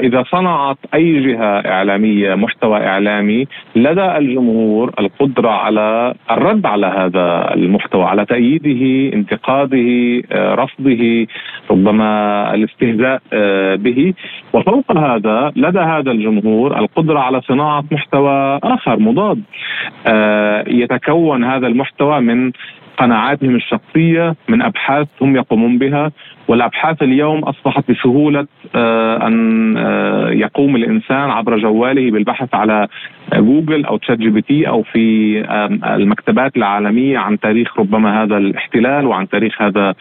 إذا 0.00 0.24
صنعت 0.30 0.78
أي 0.94 1.20
جهة 1.20 1.58
إعلامية 1.66 2.34
محتوى 2.34 2.86
إعلامي 2.86 3.46
لدى 3.76 4.16
الجمهور 4.16 4.92
القدرة 5.00 5.50
على 5.50 6.14
الرد 6.30 6.66
على 6.66 6.86
هذا 6.86 7.54
المحتوى 7.54 8.04
على 8.04 8.24
تأييده 8.24 9.14
انتقاده 9.16 10.22
آه، 10.32 10.54
رفضه 10.54 11.26
ربما 11.70 12.54
الاستهزاء 12.54 13.22
آه، 13.32 13.74
به. 13.74 14.14
وفوق 14.52 14.96
هذا 14.96 15.52
لدى 15.56 15.78
هذا 15.78 16.10
الجمهور 16.10 16.78
القدرة 16.78 17.18
على 17.18 17.40
صناعة 17.40 17.84
محتوى 17.90 18.60
آخر 18.62 18.98
مضاد. 18.98 19.42
يتكون 20.66 21.44
هذا 21.44 21.66
المحتوى 21.66 22.20
من 22.20 22.52
قناعاتهم 22.96 23.54
الشخصية 23.54 24.34
من 24.48 24.62
أبحاث 24.62 25.08
هم 25.20 25.36
يقومون 25.36 25.78
بها 25.78 26.12
والأبحاث 26.48 27.02
اليوم 27.02 27.38
أصبحت 27.38 27.90
بسهولة 27.90 28.46
آه، 28.74 29.26
أن 29.26 29.76
آه، 29.76 30.30
يقوم 30.30 30.76
الإنسان 30.76 31.30
عبر 31.30 31.58
جواله 31.58 32.10
بالبحث 32.10 32.54
على 32.54 32.88
جوجل 33.34 33.84
أو 33.84 33.96
تشات 33.96 34.18
جي 34.18 34.30
بي 34.30 34.42
تي 34.42 34.68
أو 34.68 34.82
في 34.82 35.40
المكتبات 35.84 36.56
العالمية 36.56 37.18
عن 37.18 37.40
تاريخ 37.40 37.78
ربما 37.78 38.22
هذا 38.22 38.36
الاحتلال 38.36 39.06
وعن 39.06 39.28
تاريخ 39.28 39.62
هذا 39.62 39.94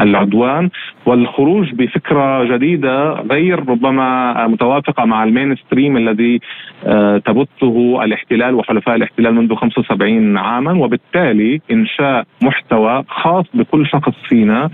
العدوان. 0.00 0.70
والخروج 1.06 1.72
بفكرة 1.72 2.44
جديدة 2.56 3.12
غير 3.12 3.68
ربما 3.68 4.46
متوافقة 4.46 5.04
مع 5.04 5.24
المين 5.24 5.56
ستريم 5.56 5.96
الذي 5.96 6.40
آه، 6.84 7.18
تبثه 7.18 8.04
الاحتلال 8.04 8.54
وحلفاء 8.54 8.96
الاحتلال 8.96 9.34
منذ 9.34 9.54
75 9.54 10.38
عاما. 10.38 10.72
وبالتالي 10.72 11.60
إنشاء 11.70 12.24
محتوى 12.42 13.04
خاص 13.08 13.44
بكل 13.54 13.86
شخص 13.86 14.14
فينا 14.28 14.70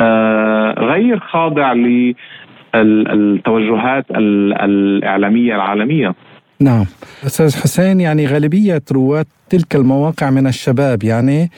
آه، 0.00 0.74
غير 0.78 1.18
خاضع 1.18 1.72
للتوجهات 2.74 4.06
الإعلامية 4.10 5.54
العالمية. 5.54 6.14
نعم. 6.60 6.84
أستاذ 7.26 7.62
حسين 7.62 8.00
يعني 8.00 8.26
غالبية 8.26 8.82
رواد 8.92 9.26
تلك 9.50 9.74
المواقع 9.74 10.30
من 10.30 10.46
الشباب 10.46 11.04
يعني 11.04 11.50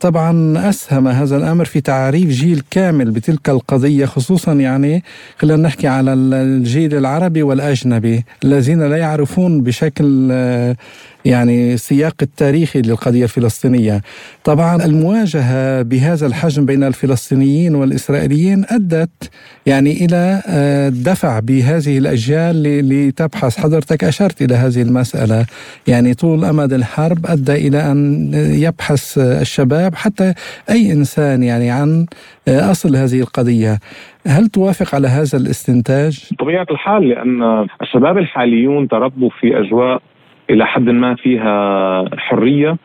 طبعا 0.00 0.68
أسهم 0.68 1.08
هذا 1.08 1.36
الأمر 1.36 1.64
في 1.64 1.80
تعريف 1.80 2.28
جيل 2.28 2.62
كامل 2.70 3.10
بتلك 3.10 3.48
القضية 3.48 4.06
خصوصا 4.06 4.52
يعني 4.52 5.02
خلينا 5.38 5.62
نحكي 5.62 5.88
على 5.88 6.12
الجيل 6.12 6.94
العربي 6.94 7.42
والأجنبي 7.42 8.24
الذين 8.44 8.82
لا 8.82 8.96
يعرفون 8.96 9.62
بشكل 9.62 10.28
آه، 10.32 10.76
يعني 11.24 11.74
السياق 11.74 12.14
التاريخي 12.22 12.82
للقضية 12.82 13.24
الفلسطينية. 13.24 14.02
طبعا 14.44 14.84
المواجهة 14.84 15.82
بهذا 15.82 16.26
الحجم 16.26 16.66
بين 16.66 16.84
الفلسطينيين 16.84 17.74
والإسرائيليين 17.74 18.64
أدت 18.68 19.30
يعني 19.66 20.04
إلى 20.04 20.42
آه، 20.46 20.88
دفع 20.88 21.38
بهذه 21.38 21.98
الأجيال 21.98 22.62
لتبحث 22.88 23.56
حضرتك 23.56 24.04
أشرت 24.04 24.42
إلى 24.42 24.54
هذه 24.54 24.82
المسألة. 24.82 25.46
يعني 25.86 26.14
طول 26.14 26.44
أمد 26.44 26.72
الحرب 26.72 27.26
أدى 27.26 27.52
إلى 27.68 27.90
أن 27.90 28.30
يبحث 28.34 29.18
الشباب 29.18 29.63
حتى 29.94 30.34
أي 30.70 30.92
إنسان 30.92 31.42
يعني 31.42 31.70
عن 31.70 32.06
آه، 32.48 32.70
أصل 32.70 32.96
هذه 32.96 33.20
القضية 33.20 33.78
هل 34.26 34.46
توافق 34.46 34.94
على 34.94 35.08
هذا 35.08 35.38
الاستنتاج؟ 35.38 36.28
بطبيعة 36.32 36.66
الحال 36.70 37.08
لأن 37.08 37.66
الشباب 37.82 38.18
الحاليون 38.18 38.88
تربوا 38.88 39.30
في 39.40 39.58
أجواء 39.58 40.02
إلى 40.50 40.66
حد 40.66 40.90
ما 40.90 41.14
فيها 41.14 42.04
حرية 42.18 42.76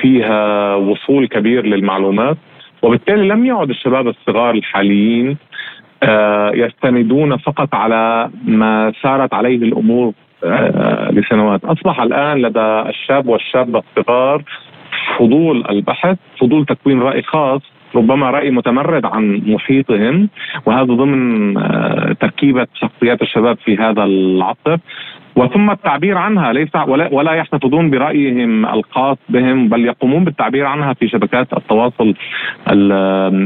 فيها 0.00 0.74
وصول 0.74 1.28
كبير 1.28 1.66
للمعلومات 1.66 2.36
وبالتالي 2.82 3.28
لم 3.28 3.46
يعد 3.46 3.70
الشباب 3.70 4.08
الصغار 4.08 4.54
الحاليين 4.54 5.36
آه، 6.02 6.50
يستندون 6.54 7.36
فقط 7.36 7.74
على 7.74 8.30
ما 8.44 8.92
سارت 9.02 9.34
عليه 9.34 9.56
الأمور 9.56 10.12
آه، 10.44 11.10
لسنوات 11.10 11.64
أصبح 11.64 12.00
الآن 12.00 12.42
لدى 12.42 12.90
الشاب 12.90 13.28
والشابة 13.28 13.82
الصغار 13.96 14.42
فضول 15.18 15.64
البحث 15.70 16.16
فضول 16.40 16.66
تكوين 16.66 17.00
رأي 17.00 17.22
خاص 17.22 17.62
ربما 17.94 18.30
رأي 18.30 18.50
متمرد 18.50 19.04
عن 19.04 19.42
محيطهم 19.46 20.28
وهذا 20.66 20.94
ضمن 20.94 21.58
آه، 21.58 22.16
تركيبة 22.20 22.66
شخصيات 22.74 23.22
الشباب 23.22 23.58
في 23.64 23.76
هذا 23.76 24.04
العصر. 24.04 24.78
وثم 25.36 25.70
التعبير 25.70 26.18
عنها 26.18 26.52
ليس 26.52 26.76
ولا, 26.86 27.08
ولا 27.12 27.32
يحتفظون 27.32 27.90
برأيهم 27.90 28.66
الخاص 28.66 29.16
بهم 29.28 29.68
بل 29.68 29.84
يقومون 29.84 30.24
بالتعبير 30.24 30.66
عنها 30.66 30.92
في 30.92 31.08
شبكات 31.08 31.52
التواصل 31.52 32.14
ال 32.70 32.92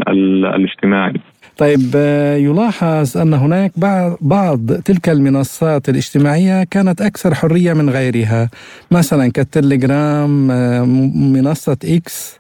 ال 0.08 0.46
الاجتماعي. 0.46 1.20
طيب 1.58 1.92
آه، 1.96 2.36
يلاحظ 2.36 3.16
أن 3.16 3.34
هناك 3.34 3.72
بعض 4.20 4.72
تلك 4.72 5.08
المنصات 5.08 5.88
الاجتماعية 5.88 6.64
كانت 6.64 7.00
أكثر 7.00 7.34
حرية 7.34 7.72
من 7.72 7.90
غيرها. 7.90 8.50
مثلا 8.90 9.32
كالتليجرام 9.32 10.50
آه، 10.50 10.84
منصة 11.14 11.76
إكس 11.84 12.36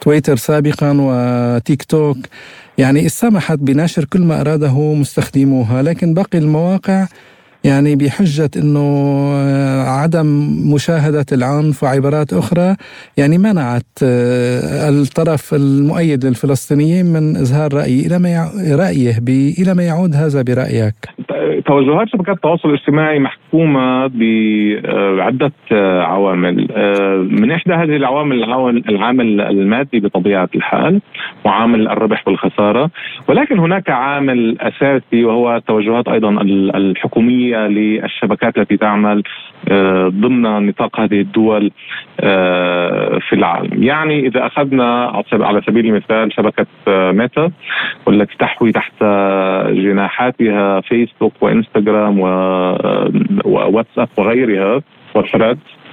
تويتر 0.00 0.36
سابقا 0.36 0.96
وتيك 1.00 1.82
توك. 1.82 2.18
يعني 2.78 3.08
سمحت 3.08 3.58
بنشر 3.58 4.04
كل 4.04 4.20
ما 4.22 4.40
أراده 4.40 4.94
مستخدموها 4.94 5.82
لكن 5.82 6.14
باقي 6.14 6.38
المواقع 6.38 7.06
يعني 7.64 7.96
بحجة 7.96 8.50
أنه 8.56 8.86
عدم 9.88 10.26
مشاهدة 10.74 11.26
العنف 11.32 11.82
وعبارات 11.82 12.32
أخرى 12.32 12.76
يعني 13.18 13.38
منعت 13.38 13.98
آه، 14.02 14.88
الطرف 14.88 15.54
المؤيد 15.54 16.26
للفلسطينيين 16.26 17.06
من 17.06 17.36
إظهار 17.36 17.74
رأيه 17.74 18.06
إلى 18.06 18.18
ما 18.18 18.28
رأيه 18.76 19.18
إلى 19.62 19.74
ما 19.74 19.82
يعود 19.82 20.14
هذا 20.14 20.42
برأيك. 20.42 20.94
توجهات 21.66 22.08
شبكات 22.08 22.36
التواصل 22.36 22.68
الاجتماعي 22.68 23.18
محكومة 23.18 24.06
بعدة 25.16 25.52
آه، 25.72 26.02
عوامل. 26.02 26.68
آه، 26.72 27.16
من 27.16 27.50
إحدى 27.50 27.72
هذه 27.72 27.96
العوامل 27.96 28.42
العامل 28.88 29.40
المادي 29.40 30.00
بطبيعة 30.00 30.48
الحال 30.54 31.00
وعامل 31.44 31.88
الربح 31.88 32.28
والخسارة. 32.28 32.90
ولكن 33.28 33.58
هناك 33.58 33.90
عامل 33.90 34.56
أساسي 34.60 35.24
وهو 35.24 35.56
التوجهات 35.56 36.08
أيضا 36.08 36.30
الحكومية 36.74 37.53
للشبكات 37.56 38.58
التي 38.58 38.76
تعمل 38.76 39.22
آه، 39.68 40.08
ضمن 40.08 40.66
نطاق 40.66 41.00
هذه 41.00 41.20
الدول 41.20 41.70
آه، 42.20 43.18
في 43.28 43.32
العالم. 43.32 43.82
يعني 43.82 44.26
إذا 44.26 44.46
أخذنا 44.46 45.22
على 45.32 45.62
سبيل 45.66 45.86
المثال 45.86 46.32
شبكة 46.32 46.66
آه، 46.88 47.12
ميتا 47.12 47.50
والتي 48.06 48.36
تحوي 48.38 48.72
تحت 48.72 49.04
جناحاتها 49.68 50.80
فيسبوك 50.80 51.32
وإنستغرام 51.40 52.20
وواتساب 53.44 54.08
وغيرها 54.18 54.82
وثريدز 55.14 55.83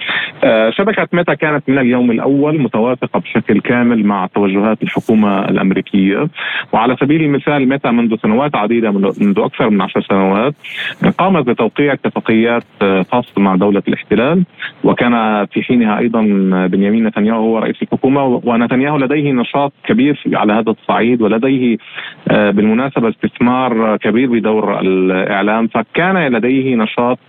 شبكة 0.69 1.07
ميتا 1.13 1.33
كانت 1.33 1.69
من 1.69 1.77
اليوم 1.77 2.11
الأول 2.11 2.61
متوافقة 2.61 3.19
بشكل 3.19 3.59
كامل 3.61 4.05
مع 4.05 4.27
توجهات 4.35 4.83
الحكومة 4.83 5.45
الأمريكية. 5.45 6.27
وعلى 6.73 6.95
سبيل 6.99 7.21
المثال 7.21 7.69
ميتا 7.69 7.91
منذ 7.91 8.15
سنوات 8.21 8.55
عديدة 8.55 8.91
منذ 8.91 9.39
أكثر 9.39 9.69
من 9.69 9.81
عشر 9.81 10.01
سنوات 10.01 10.55
قامت 11.17 11.47
بتوقيع 11.47 11.93
اتفاقيات 11.93 12.63
آه، 12.81 13.05
خاصة 13.11 13.41
مع 13.41 13.55
دولة 13.55 13.83
الاحتلال. 13.87 14.43
وكان 14.83 15.45
في 15.45 15.63
حينها 15.63 15.99
أيضا 15.99 16.21
بنيامين 16.67 17.07
نتنياهو 17.07 17.39
هو 17.39 17.57
رئيس 17.57 17.81
الحكومة. 17.81 18.41
ونتنياهو 18.43 18.97
لديه 18.97 19.31
نشاط 19.31 19.73
كبير 19.87 20.19
على 20.33 20.53
هذا 20.53 20.71
الصعيد 20.71 21.21
ولديه 21.21 21.77
آه، 22.31 22.51
بالمناسبة 22.51 23.09
استثمار 23.09 23.97
كبير 23.97 24.29
بدور 24.29 24.79
الإعلام. 24.79 25.67
فكان 25.67 26.17
لديه 26.27 26.75
نشاط 26.75 27.19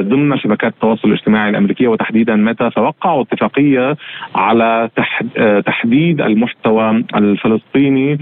ضمن 0.00 0.38
شبكات 0.38 0.72
التواصل 0.72 1.08
الاجتماعي 1.08 1.50
الأمريكية. 1.50 1.75
الأمريكية 1.76 1.88
وتحديدا 1.88 2.36
متى 2.36 2.70
فوقعوا 2.70 3.22
اتفاقية 3.22 3.96
على 4.34 4.90
تحديد 5.66 6.20
المحتوى 6.20 7.04
الفلسطيني 7.14 8.18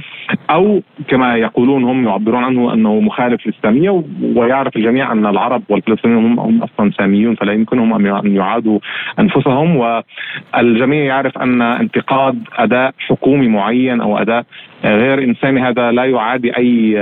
أو 0.50 0.82
كما 1.08 1.36
يقولون 1.36 1.84
هم 1.84 2.08
يعبرون 2.08 2.44
عنه 2.44 2.72
أنه 2.74 3.00
مخالف 3.00 3.46
للساميه 3.46 4.02
ويعرف 4.36 4.76
الجميع 4.76 5.12
أن 5.12 5.26
العرب 5.26 5.62
والفلسطينيون 5.68 6.24
هم, 6.24 6.40
هم 6.40 6.62
أصلا 6.62 6.90
ساميون 6.98 7.34
فلا 7.34 7.52
يمكنهم 7.52 8.06
أن 8.06 8.36
يعادوا 8.36 8.78
أنفسهم. 9.18 9.76
والجميع 9.76 11.04
يعرف 11.04 11.38
أن 11.38 11.62
انتقاد 11.62 12.38
أداء 12.56 12.94
حكومي 12.98 13.48
معين 13.48 14.00
أو 14.00 14.18
أداء 14.18 14.44
غير 14.84 15.24
إنساني 15.24 15.60
هذا 15.60 15.92
لا 15.92 16.04
يعادي 16.04 16.56
أي 16.56 16.98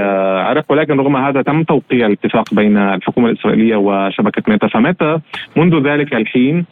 عرق. 0.49 0.65
ولكن 0.69 1.01
رغم 1.01 1.17
هذا 1.17 1.43
تم 1.43 1.63
توقيع 1.63 2.07
الاتفاق 2.07 2.55
بين 2.55 2.77
الحكومة 2.77 3.29
الإسرائيلية 3.29 3.77
وشبكة 3.77 4.43
ميتا. 4.49 4.69
فميتا 4.69 5.21
منذ 5.57 5.89
ذلك 5.89 6.15
الحين 6.15 6.65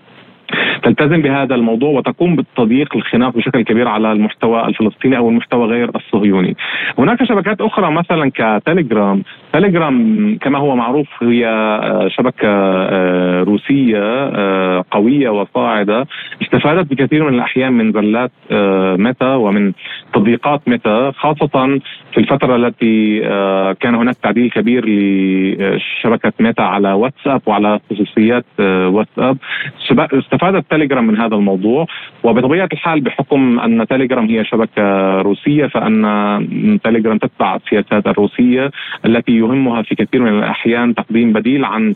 تلتزم 0.83 1.23
بهذا 1.23 1.55
الموضوع 1.55 1.91
وتقوم 1.91 2.37
بتضييق 2.37 2.97
الخناق 2.97 3.37
بشكل 3.37 3.63
كبير 3.63 3.89
على 3.89 4.13
المحتوى 4.13 4.67
الفلسطيني 4.67 5.17
أو 5.17 5.29
المحتوى 5.29 5.67
غير 5.67 5.91
الصهيوني. 5.97 6.57
هناك 6.99 7.25
شبكات 7.25 7.61
أخرى 7.61 7.91
مثلا 7.91 8.31
كتليجرام، 8.35 9.23
تليجرام 9.53 10.39
كما 10.41 10.59
هو 10.59 10.77
معروف 10.77 11.09
هي 11.23 11.47
آه، 11.47 12.09
شبكة 12.09 12.49
آه، 12.49 13.43
روسية 13.43 14.03
آه، 14.03 14.85
قوية 14.91 15.29
وصاعدة. 15.31 16.07
استفادت 16.43 16.91
بكثير 16.91 17.25
من 17.25 17.35
الأحيان 17.35 17.73
من 17.73 17.93
زلات 17.93 18.33
ميتا 19.01 19.35
ومن 19.35 19.73
تضييقات 20.15 20.69
ميتا 20.69 21.13
خاصة 21.17 21.81
في 22.13 22.19
الفترة 22.19 22.57
التي 22.57 23.21
كان 23.81 23.95
هناك 23.95 24.17
تعديل 24.23 24.51
كبير 24.51 24.85
لشبكة 24.89 26.33
ميتا 26.41 26.63
على 26.63 26.93
واتساب 26.93 27.41
وعلى 27.47 27.81
خصوصيات 27.91 28.45
واتساب. 28.61 29.37
استفادت 30.41 30.71
تليجرام 30.71 31.07
من 31.07 31.21
هذا 31.21 31.35
الموضوع 31.35 31.87
وبطبيعة 32.25 32.69
الحال 32.73 33.01
بحكم 33.01 33.61
أن 33.61 33.87
تليجرام 33.87 34.27
هي 34.27 34.45
شبكة 34.45 35.17
روسية 35.21 35.67
فأن 35.67 36.81
تليجرام 36.85 37.19
تتبع 37.19 37.57
السياسات 37.57 38.07
الروسية 38.07 38.71
التي 39.05 39.33
يهمها 39.33 39.83
في 39.83 39.95
كثير 39.95 40.23
من 40.23 40.39
الأحيان 40.39 40.95
تقديم 40.95 41.33
بديل 41.33 41.65
عن 41.65 41.95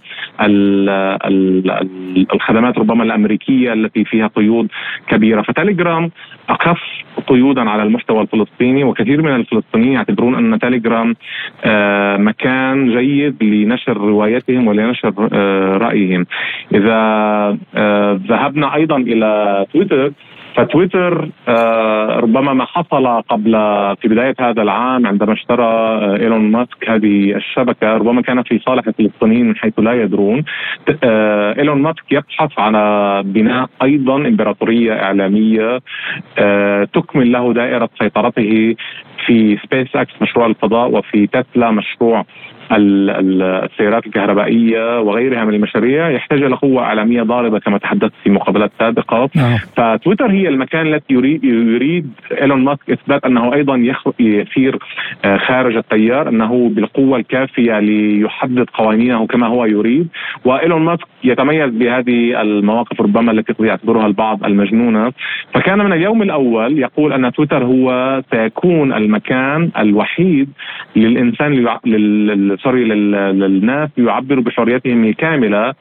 الخدمات 2.34 2.78
ربما 2.78 3.02
الأمريكية 3.02 3.72
التي 3.72 4.04
فيها 4.04 4.26
قيود 4.26 4.68
كبيرة. 5.08 5.42
فتليجرام 5.42 6.10
أخف 6.48 6.80
قيودا 7.26 7.70
على 7.70 7.82
المحتوى 7.82 8.22
الفلسطيني 8.22 8.84
وكثير 8.84 9.22
من 9.22 9.34
الفلسطينيين 9.34 9.92
يعتبرون 9.92 10.34
أن 10.34 10.58
تليجرام 10.58 11.14
آه، 11.64 12.16
مكان 12.16 12.98
جيد 12.98 13.42
لنشر 13.42 13.96
روايتهم 13.96 14.66
ولنشر 14.66 15.28
آه، 15.32 15.76
رأيهم. 15.76 16.26
إذا 16.74 16.94
آه، 17.76 18.20
ذهبنا 18.34 18.74
أيضا 18.74 18.96
إلى 18.96 19.66
تويتر 19.72 20.12
فتويتر 20.56 21.28
آه 21.48 22.16
ربما 22.20 22.52
ما 22.52 22.64
حصل 22.64 23.06
قبل 23.22 23.52
في 24.02 24.08
بداية 24.08 24.34
هذا 24.40 24.62
العام 24.62 25.06
عندما 25.06 25.32
اشترى 25.32 25.64
آه 25.64 26.16
إيلون 26.20 26.50
ماسك 26.50 26.90
هذه 26.90 27.34
الشبكة 27.36 27.96
ربما 27.96 28.22
كان 28.22 28.42
في 28.42 28.58
صالح 28.58 28.86
الفلسطينيين 28.86 29.46
من 29.48 29.56
حيث 29.56 29.78
لا 29.78 29.92
يدرون. 30.02 30.44
آه 31.04 31.58
إيلون 31.58 31.82
ماسك 31.82 32.12
يبحث 32.12 32.58
على 32.58 33.22
بناء 33.26 33.68
أيضا 33.82 34.16
إمبراطورية 34.16 34.92
إعلامية 35.02 35.78
تكمل 36.94 37.32
له 37.32 37.52
دائرة 37.52 37.88
سيطرته 37.98 38.76
في 39.26 39.58
سبيس 39.64 39.96
إكس 39.96 40.12
مشروع 40.22 40.46
الفضاء 40.46 40.90
وفي 40.90 41.26
تسلا 41.26 41.70
مشروع 41.70 42.24
السيارات 42.72 44.06
الكهربائية 44.06 45.00
وغيرها 45.00 45.44
من 45.44 45.54
المشاريع 45.54 46.10
يحتاج 46.10 46.42
إلى 46.42 46.54
قوة 46.54 46.82
إعلامية 46.82 47.22
ضاربة 47.22 47.58
كما 47.58 47.78
تحدثت 47.78 48.12
في 48.24 48.30
مقابلات 48.30 48.70
سابقة. 48.78 49.30
نعم. 49.34 49.58
فتويتر 49.76 50.30
هي 50.30 50.48
المكان 50.48 50.94
التي 50.94 51.14
يريد 51.14 51.44
يريد 51.44 52.10
إيلون 52.40 52.64
ماسك 52.64 52.90
إثبات 52.90 53.24
أنه 53.24 53.54
أيضا 53.54 53.94
يسير 54.20 54.78
آه، 55.24 55.36
خارج 55.36 55.76
التيار 55.76 56.28
أنه 56.28 56.68
بالقوة 56.68 57.18
الكافية 57.18 57.78
ليحدد 57.78 58.66
قوانينه 58.74 59.26
كما 59.26 59.46
هو 59.46 59.64
يريد. 59.64 60.08
وإيلون 60.44 60.82
ماسك 60.82 61.06
يتميز 61.24 61.70
بهذه 61.70 62.40
المواقف 62.42 63.00
ربما 63.00 63.32
التي 63.32 63.52
قد 63.52 63.64
يعتبرها 63.64 64.06
البعض 64.06 64.44
المجنونة. 64.44 65.12
فكان 65.54 65.78
من 65.78 65.92
اليوم 65.92 66.22
الأول 66.22 66.78
يقول 66.78 67.12
أن 67.12 67.32
تويتر 67.32 67.64
هو 67.64 68.22
سيكون 68.30 68.92
المكان 68.92 69.70
الوحيد 69.78 70.48
للإنسان 70.96 71.54
sorry 72.62 72.84
للناس 72.84 73.90
يعبروا 73.98 74.42
بحريتهم 74.42 75.04
الكاملة 75.04 75.74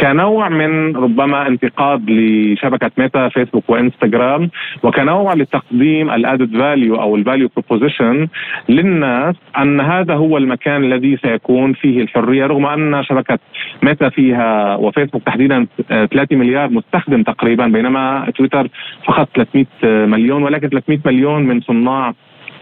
كنوع 0.00 0.48
من 0.48 0.96
ربما 0.96 1.48
انتقاد 1.48 2.10
لشبكة 2.10 2.90
ميتا 2.98 3.28
فيسبوك 3.28 3.70
وإنستغرام 3.70 4.50
وكنوع 4.82 5.34
لتقديم 5.34 6.10
ال 6.10 6.18
added 6.18 6.56
value 6.58 6.96
أو 6.96 7.16
ال 7.16 7.21
value 7.21 7.48
proposition 7.56 8.28
للناس 8.68 9.34
أن 9.58 9.80
هذا 9.80 10.14
هو 10.14 10.38
المكان 10.38 10.84
الذي 10.84 11.16
سيكون 11.16 11.72
فيه 11.72 12.02
الحرية 12.02 12.46
رغم 12.46 12.66
أن 12.66 13.04
شبكة 13.04 13.38
ميتا 13.82 14.08
فيها 14.08 14.76
وفيسبوك 14.76 15.22
تحديدا 15.22 15.66
3 15.88 16.36
مليار 16.36 16.70
مستخدم 16.70 17.22
تقريبا 17.22 17.66
بينما 17.66 18.30
تويتر 18.36 18.68
فقط 19.04 19.28
300 19.34 19.66
مليون 20.06 20.42
ولكن 20.42 20.68
300 20.68 20.98
مليون 21.06 21.42
من 21.42 21.60
صناع 21.60 22.12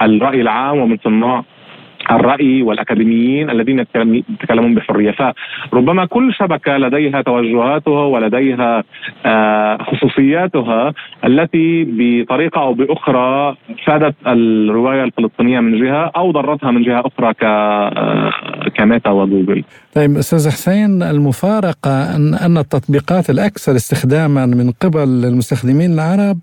الرأي 0.03 0.41
العام 0.41 0.79
ومن 0.79 0.97
صناع 1.05 1.45
الرأي 2.11 2.63
والأكاديميين 2.63 3.51
الذين 3.51 3.79
يتكلمون 3.79 4.75
بحرية. 4.75 5.17
فربما 5.73 6.05
كل 6.05 6.35
شبكة 6.35 6.77
لديها 6.77 7.23
توجهاتها 7.23 8.05
ولديها 8.05 8.85
آه، 9.27 9.79
خصوصياتها 9.83 10.93
التي 11.25 11.85
بطريقة 11.89 12.61
أو 12.61 12.75
بأخرى 12.75 13.57
فادت 13.87 14.15
الرواية 14.27 15.05
الفلسطينية 15.05 15.61
من 15.61 15.85
جهة 15.85 16.13
أو 16.17 16.31
ضرتها 16.31 16.71
من 16.71 16.83
جهة 16.83 17.03
أخرى 17.07 17.35
آه، 17.43 18.31
كميتا 18.75 19.11
وجوجل. 19.11 19.65
طيب 19.95 20.17
أستاذ 20.17 20.51
حسين 20.51 21.03
المفارقة 21.03 22.17
أن 22.17 22.35
أن 22.35 22.59
التطبيقات 22.59 23.31
الأكثر 23.31 23.77
استخداما 23.77 24.47
من 24.47 24.71
قبل 24.71 25.25
المستخدمين 25.25 25.93
العرب 25.93 26.39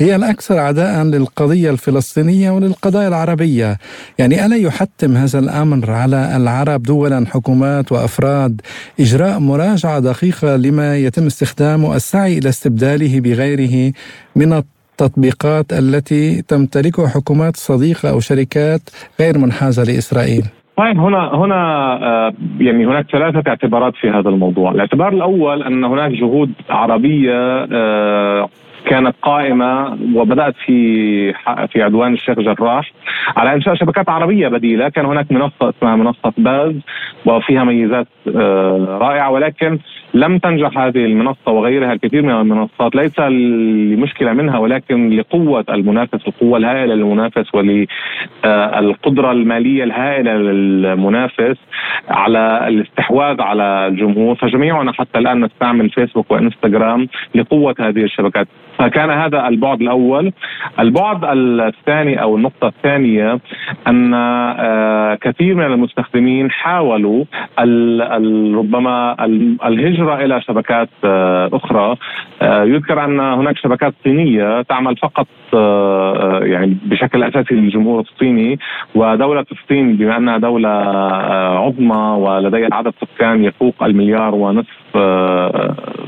هي 0.00 0.16
الأكثر 0.16 0.58
عداء 0.58 1.04
للقضية 1.04 1.70
الفلسطينية 1.70 2.50
وللقضايا 2.50 3.08
العربية. 3.08 3.76
يعني 4.18 4.46
ألا 4.46 4.56
يحتم 4.56 4.99
هذا 5.04 5.38
الأمر 5.38 5.90
على 5.90 6.36
العرب 6.36 6.82
دولا 6.82 7.26
حكومات 7.26 7.92
وأفراد. 7.92 8.60
إجراء 9.00 9.38
مراجعة 9.38 10.00
دقيقة 10.00 10.56
لما 10.56 10.96
يتم 10.96 11.26
استخدامه 11.26 11.96
السعي 11.96 12.38
إلى 12.38 12.48
استبداله 12.48 13.20
بغيره 13.20 13.92
من 14.36 14.52
التطبيقات 14.52 15.72
التي 15.72 16.42
تمتلكها 16.42 17.08
حكومات 17.08 17.56
صديقة 17.56 18.10
أو 18.10 18.20
شركات 18.20 18.80
غير 19.20 19.38
منحازة 19.38 19.82
لإسرائيل. 19.82 20.44
طيب 20.76 20.98
هنا 20.98 21.34
هنا 21.34 21.60
آه، 22.02 22.32
يعني 22.58 22.86
هناك 22.86 23.06
ثلاثة 23.12 23.42
اعتبارات 23.48 23.94
في 24.00 24.10
هذا 24.10 24.28
الموضوع، 24.28 24.70
الاعتبار 24.72 25.12
الأول 25.12 25.62
أن 25.62 25.84
هناك 25.84 26.10
جهود 26.10 26.52
عربية 26.70 27.68
آه، 27.72 28.48
كانت 28.86 29.14
قائمة 29.22 29.98
وبدأت 30.14 30.54
في 30.66 31.32
في 31.72 31.82
عدوان 31.82 32.12
الشيخ 32.12 32.40
جراح. 32.40 32.92
على 33.36 33.54
إنشاء 33.54 33.74
شبكات 33.74 34.08
عربية 34.08 34.48
بديلة، 34.48 34.88
كان 34.88 35.04
هناك 35.06 35.32
منصة 35.32 35.68
اسمها 35.68 35.96
منصة 35.96 36.32
باز 36.38 36.74
وفيها 37.26 37.64
ميزات 37.64 38.06
آه، 38.36 38.98
رائعة. 39.00 39.30
ولكن 39.30 39.78
لم 40.14 40.38
تنجح 40.38 40.78
هذه 40.78 41.04
المنصة 41.04 41.52
وغيرها 41.52 41.92
الكثير 41.92 42.22
من 42.22 42.30
المنصات. 42.30 42.94
ليس 42.96 43.20
لمشكلة 43.20 44.32
منها 44.32 44.58
ولكن 44.58 45.10
لقوة 45.10 45.64
المنافس 45.68 46.28
القوة 46.28 46.58
الهائلة 46.58 46.94
للمنافس 46.94 47.54
وللقدره 47.54 49.32
المالية 49.32 49.84
الهائلة 49.84 50.32
للمنافس 50.36 51.56
على 52.08 52.68
الاستحواذ 52.68 53.40
على 53.40 53.86
الجمهور. 53.86 54.34
فجميعنا 54.34 54.92
حتى 54.92 55.18
الآن 55.18 55.44
نستعمل 55.44 55.90
فيسبوك 55.90 56.30
وإنستغرام 56.30 57.08
لقوة 57.34 57.74
هذه 57.80 58.02
الشبكات. 58.02 58.48
فكان 58.80 59.10
هذا 59.10 59.48
البعد 59.48 59.80
الأول. 59.80 60.32
البعد 60.78 61.24
الثاني 61.24 62.22
أو 62.22 62.36
النقطة 62.36 62.68
الثانية 62.68 63.38
أن 63.86 64.14
آه، 64.14 65.14
كثير 65.14 65.54
من 65.54 65.64
المستخدمين 65.64 66.50
حاولوا 66.50 67.24
ربما 68.54 69.24
الهجرة 69.66 70.24
إلى 70.24 70.40
شبكات 70.40 70.88
آه، 71.04 71.50
أخرى. 71.52 71.96
آه، 72.42 72.64
يذكر 72.64 73.04
أن 73.04 73.20
هناك 73.20 73.58
شبكات 73.58 73.94
صينية 74.04 74.62
تعمل 74.62 74.96
فقط 74.96 75.26
يعني 76.42 76.76
بشكل 76.84 77.22
أساسي 77.22 77.54
للجمهور 77.54 78.00
الصيني 78.00 78.58
ودولة 78.94 79.46
الصين 79.52 79.96
بما 79.96 80.16
أنها 80.16 80.38
دولة 80.38 80.68
عظمى 81.58 82.16
ولديها 82.18 82.68
عدد 82.72 82.92
سكان 83.00 83.44
يفوق 83.44 83.82
المليار 83.82 84.34
ونصف 84.34 84.89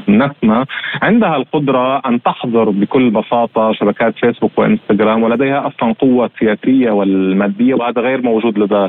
نسمة 0.08 0.66
عندها 1.02 1.36
القدرة 1.36 1.98
أن 1.98 2.22
تحظر 2.22 2.70
بكل 2.70 3.10
بساطة 3.10 3.72
شبكات 3.72 4.14
فيسبوك 4.18 4.58
وإنستغرام 4.58 5.22
ولديها 5.22 5.66
أصلا 5.66 5.92
قوة 5.92 6.30
سياسية 6.38 6.90
والمادية 6.90 7.74
وهذا 7.74 8.00
غير 8.00 8.22
موجود 8.22 8.58
لدى 8.58 8.88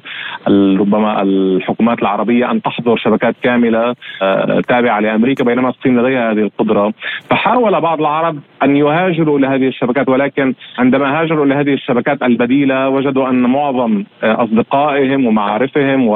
ربما 0.79 1.21
الحكومات 1.21 1.99
العربية 1.99 2.51
أن 2.51 2.61
تحظر 2.61 2.97
شبكات 2.97 3.35
كاملة 3.43 3.95
آه، 4.21 4.61
تابعة 4.67 4.99
لأمريكا 4.99 5.43
بينما 5.43 5.69
الصين 5.69 5.99
لديها 5.99 6.31
هذه 6.31 6.39
القدرة. 6.39 6.93
فحاول 7.29 7.81
بعض 7.81 7.99
العرب 7.99 8.39
أن 8.63 8.77
يهاجروا 8.77 9.39
إلى 9.39 9.47
هذه 9.47 9.67
الشبكات 9.67 10.09
ولكن 10.09 10.53
عندما 10.77 11.21
هاجروا 11.21 11.45
إلى 11.45 11.55
هذه 11.55 11.73
الشبكات 11.73 12.23
البديلة 12.23 12.89
وجدوا 12.89 13.29
أن 13.29 13.41
معظم 13.41 14.03
آه، 14.23 14.43
أصدقائهم 14.43 15.25
ومعارفهم 15.25 16.07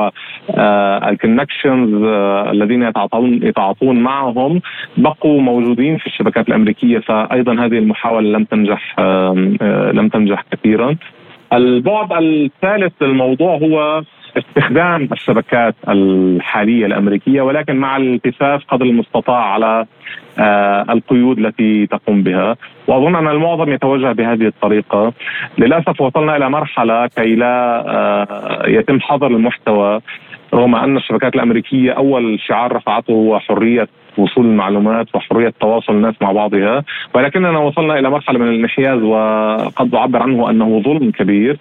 والكونكشنز 0.50 1.94
آه، 2.04 2.52
الذين 2.52 2.84
يتعاطون 2.84 3.40
يتعاطون 3.68 4.00
معهم 4.00 4.62
بقوا 4.98 5.42
موجودين 5.42 5.98
في 5.98 6.08
الشبكات 6.08 6.48
الأمريكية 6.48 7.00
فأيضا 7.00 7.54
هذه 7.54 7.78
المحاولة 7.78 8.30
لم 8.30 8.44
تنجح 8.44 9.00
لم 9.94 10.10
تنجح 10.14 10.44
كثيرا. 10.52 10.96
البعد 11.54 12.12
الثالث 12.12 12.94
للموضوع 13.02 13.58
هو 13.58 14.02
استخدام 14.38 15.10
الشبكات 15.12 15.76
الحالية 15.90 16.86
الأمريكية 16.86 17.42
ولكن 17.42 17.76
مع 17.76 17.98
الالتفاف 17.98 18.62
قدر 18.68 18.86
المستطاع 18.86 19.44
على 19.54 19.86
آه، 20.40 20.86
القيود 20.90 21.40
التي 21.40 21.88
تقوم 21.88 22.24
بها. 22.24 22.56
وأظن 22.88 23.16
أن 23.16 23.28
المعظم 23.28 23.72
يتوجه 23.72 24.12
بهذه 24.12 24.48
الطريقة. 24.48 25.14
للأسف 25.58 26.02
وصلنا 26.02 26.38
إلى 26.38 26.50
مرحلة 26.50 27.08
كي 27.08 27.36
لا 27.36 27.84
آه، 27.88 28.68
يتم 28.68 29.00
حظر 29.00 29.28
المحتوى. 29.28 30.02
رغم 30.54 30.76
أن 30.76 30.98
الشبكات 30.98 31.36
الأمريكية 31.36 31.92
أول 31.92 32.40
شعار 32.40 32.76
رفعته 32.76 33.12
هو 33.12 33.40
حرية 33.40 33.88
وصول 34.20 34.46
المعلومات 34.46 35.16
وحرية 35.16 35.54
تواصل 35.60 35.94
الناس 35.94 36.16
مع 36.22 36.32
بعضها. 36.32 36.84
ولكننا 37.14 37.60
وصلنا 37.60 38.00
إلى 38.00 38.10
مرحلة 38.10 38.40
من 38.40 38.48
الانحياز 38.48 39.02
وقد 39.02 39.96
أعبر 39.96 40.22
عنه 40.24 40.50
أنه 40.50 40.82
ظلم 40.86 41.12
كبير. 41.12 41.58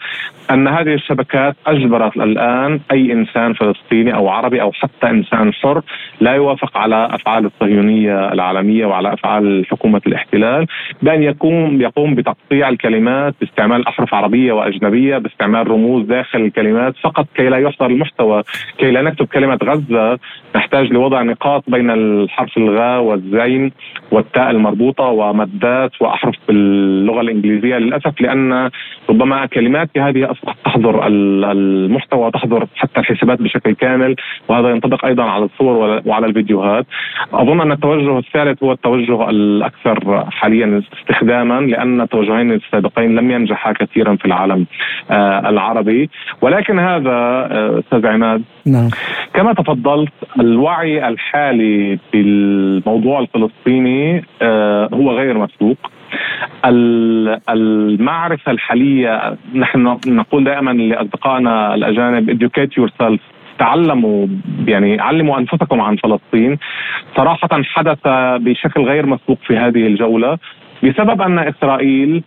أن 0.50 0.68
هذه 0.68 0.94
الشبكات 0.94 1.56
أجبرت 1.66 2.16
الآن 2.16 2.80
أي 2.92 3.12
إنسان 3.12 3.52
فلسطيني 3.52 4.14
أو 4.14 4.28
عربي 4.28 4.62
أو 4.62 4.72
حتى 4.72 5.10
إنسان 5.10 5.52
حر 5.54 5.82
لا 6.20 6.32
يوافق 6.32 6.78
على 6.78 7.08
أفعال 7.12 7.46
الصهيونية 7.46 8.32
العالمية 8.32 8.86
وعلى 8.86 9.12
أفعال 9.12 9.66
حكومة 9.70 10.00
الاحتلال 10.06 10.66
بأن 11.02 11.22
يقوم 11.22 11.80
يقوم 11.80 12.14
بتقطيع 12.14 12.68
الكلمات 12.68 13.34
باستعمال 13.40 13.88
أحرف 13.88 14.14
عربية 14.14 14.52
وأجنبية 14.52 15.18
باستعمال 15.18 15.70
رموز 15.70 16.06
داخل 16.06 16.40
الكلمات 16.40 16.94
فقط 16.96 17.26
كي 17.34 17.48
لا 17.48 17.58
يحضر 17.58 17.86
المحتوى 17.86 18.42
كي 18.78 18.90
لا 18.90 19.02
نكتب 19.02 19.26
كلمة 19.26 19.58
غزة. 19.64 20.18
نحتاج 20.56 20.92
لوضع 20.92 21.22
نقاط 21.22 21.64
بين 21.68 21.90
الحرف 21.90 22.45
الغاء 22.56 23.02
والزين 23.02 23.72
والتاء 24.10 24.50
المربوطة 24.50 25.04
ومدات 25.04 25.90
وأحرف 26.00 26.34
باللغة 26.48 27.20
الإنجليزية 27.20 27.76
للأسف 27.76 28.20
لأن 28.20 28.70
ربما 29.10 29.46
كلمات 29.46 29.98
هذه 29.98 30.34
تحضر 30.64 31.06
المحتوى 31.06 32.30
تحضر 32.30 32.66
حتى 32.76 33.00
الحسابات 33.00 33.42
بشكل 33.42 33.74
كامل 33.74 34.16
وهذا 34.48 34.70
ينطبق 34.70 35.04
أيضا 35.04 35.22
على 35.22 35.44
الصور 35.44 36.02
وعلى 36.06 36.26
الفيديوهات. 36.26 36.86
أظن 37.32 37.60
أن 37.60 37.72
التوجه 37.72 38.18
الثالث 38.18 38.62
هو 38.62 38.72
التوجه 38.72 39.30
الأكثر 39.30 40.24
حاليا 40.30 40.82
استخداما 41.00 41.60
لأن 41.60 42.00
التوجهين 42.00 42.52
السابقين 42.52 43.14
لم 43.14 43.30
ينجحا 43.30 43.72
كثيرا 43.72 44.16
في 44.16 44.24
العالم 44.24 44.66
آه، 45.10 45.48
العربي. 45.48 46.10
ولكن 46.40 46.78
هذا 46.78 47.10
آه، 47.10 47.78
أستاذ 47.78 48.06
عماد 48.06 48.42
نعم. 48.66 48.88
كما 49.34 49.52
تفضلت 49.52 50.12
الوعي 50.40 51.08
الحالي 51.08 51.98
في 52.12 52.20
الموضوع 52.20 53.20
الفلسطيني 53.20 54.24
آه، 54.42 54.88
هو 54.94 55.10
غير 55.10 55.38
مسبوق. 55.38 55.76
المعرفة 57.48 58.52
الحالية 58.52 59.36
نحن 59.54 59.98
نقول 60.06 60.44
دائما 60.44 60.70
لأصدقائنا 60.70 61.74
الأجانب 61.74 62.30
educate 62.30 62.82
yourself. 62.82 63.18
تعلموا 63.58 64.26
يعني 64.66 65.00
علموا 65.00 65.38
أنفسكم 65.38 65.80
عن 65.80 65.96
فلسطين. 65.96 66.58
صراحة 67.16 67.48
حدث 67.62 67.98
بشكل 68.40 68.80
غير 68.80 69.06
مسبوق 69.06 69.38
في 69.46 69.56
هذه 69.56 69.86
الجولة 69.86 70.38
بسبب 70.82 71.22
أن 71.22 71.38
إسرائيل 71.38 72.22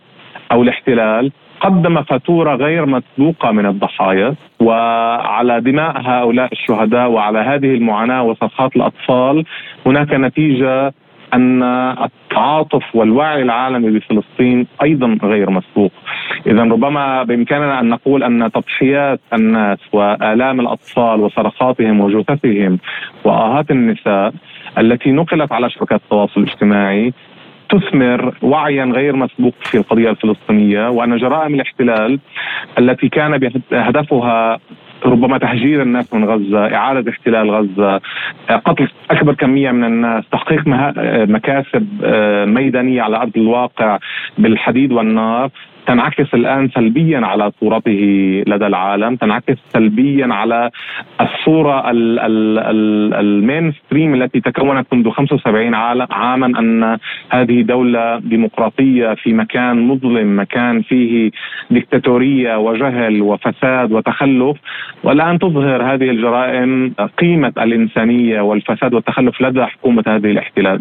أو 0.52 0.62
الاحتلال 0.62 1.32
قدم 1.60 2.02
فاتورة 2.02 2.54
غير 2.54 2.86
مسبوقة 2.86 3.50
من 3.52 3.66
الضحايا 3.66 4.34
وعلى 4.60 5.60
دماء 5.60 6.00
هؤلاء 6.00 6.52
الشهداء 6.52 7.10
وعلى 7.10 7.38
هذه 7.38 7.74
المعاناة 7.74 8.22
وصرخات 8.22 8.76
الأطفال 8.76 9.44
هناك 9.86 10.12
نتيجة 10.12 10.92
أن 11.34 11.62
التعاطف 12.04 12.82
والوعي 12.94 13.42
العالمي 13.42 13.90
بفلسطين 13.98 14.66
أيضا 14.82 15.18
غير 15.22 15.50
مسبوق. 15.50 15.92
اذا 16.46 16.62
ربما 16.62 17.22
بإمكاننا 17.22 17.80
أن 17.80 17.88
نقول 17.88 18.22
أن 18.22 18.52
تضحيات 18.52 19.20
الناس 19.32 19.78
وآلام 19.92 20.60
الأطفال 20.60 21.20
وصرخاتهم 21.20 22.00
وجثثهم 22.00 22.78
وآهات 23.24 23.70
النساء 23.70 24.32
التي 24.78 25.12
نقلت 25.12 25.52
على 25.52 25.70
شبكات 25.70 26.00
التواصل 26.00 26.40
الاجتماعي 26.40 27.12
تثمر 27.70 28.34
وعيا 28.42 28.84
غير 28.84 29.16
مسبوق 29.16 29.54
في 29.60 29.78
القضية 29.78 30.10
الفلسطينية 30.10 30.88
وأن 30.88 31.16
جرائم 31.16 31.54
الاحتلال 31.54 32.18
التي 32.78 33.08
كان 33.08 33.50
هدفها 33.72 34.58
ربما 35.04 35.38
تهجير 35.38 35.82
الناس 35.82 36.14
من 36.14 36.24
غزة، 36.24 36.74
إعادة 36.74 37.10
احتلال 37.10 37.50
غزة، 37.50 38.00
قتل 38.48 38.88
أكبر 39.10 39.34
كميه 39.34 39.70
من 39.70 39.84
الناس، 39.84 40.24
تحقيق 40.32 40.62
مكاسب 41.28 41.88
آه، 42.04 42.44
ميدانية 42.44 43.02
على 43.02 43.16
أرض 43.16 43.36
الواقع 43.36 43.98
بالحديد 44.38 44.92
والنار، 44.92 45.50
تنعكس 45.90 46.34
الآن 46.34 46.68
سلبيا 46.68 47.20
على 47.26 47.52
صورته 47.60 48.02
لدى 48.46 48.66
العالم، 48.66 49.16
تنعكس 49.16 49.56
سلبيا 49.72 50.34
على 50.34 50.70
الصورة 51.20 51.90
المين 53.20 53.72
ستريم 53.72 54.14
التي 54.14 54.40
تكونت 54.40 54.86
منذ 54.94 55.10
75 55.10 55.74
عاما 56.10 56.46
أن 56.46 56.98
هذه 57.30 57.62
دولة 57.62 58.18
ديمقراطية 58.18 59.14
في 59.14 59.32
مكان 59.32 59.88
مظلم، 59.88 60.40
مكان 60.40 60.82
فيه 60.82 61.30
ديكتاتورية 61.70 62.56
وجهل 62.56 63.22
وفساد 63.22 63.92
وتخلف، 63.92 64.56
والآن 65.04 65.38
تظهر 65.38 65.82
هذه 65.82 66.10
الجرائم 66.10 66.94
قيمة 67.18 67.52
الإنسانية 67.58 68.40
والفساد 68.40 68.94
والتخلف 68.94 69.42
لدى 69.42 69.64
حكومة 69.64 70.04
هذه 70.06 70.30
الاحتلال. 70.30 70.80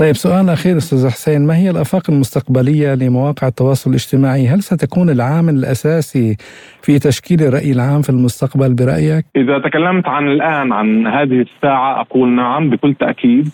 طيب 0.00 0.14
سؤال 0.14 0.48
أخير 0.48 0.76
أستاذ 0.76 1.08
حسين 1.08 1.46
ما 1.46 1.56
هي 1.56 1.70
الآفاق 1.70 2.02
المستقبلية 2.10 2.94
لمواقع 2.94 3.48
التواصل 3.48 3.90
الاجتماعي 3.90 4.48
هل 4.48 4.62
ستكون 4.62 5.10
العامل 5.10 5.54
الأساسي 5.54 6.36
في 6.82 6.98
تشكيل 6.98 7.42
الرأي 7.42 7.72
العام 7.72 8.02
في 8.02 8.10
المستقبل 8.10 8.74
برأيك؟ 8.74 9.24
إذا 9.36 9.58
تكلمت 9.58 10.08
عن 10.08 10.28
الآن 10.28 10.72
عن 10.72 11.06
هذه 11.06 11.46
الساعة 11.46 12.00
أقول 12.00 12.28
نعم 12.28 12.70
بكل 12.70 12.94
تأكيد 12.94 13.48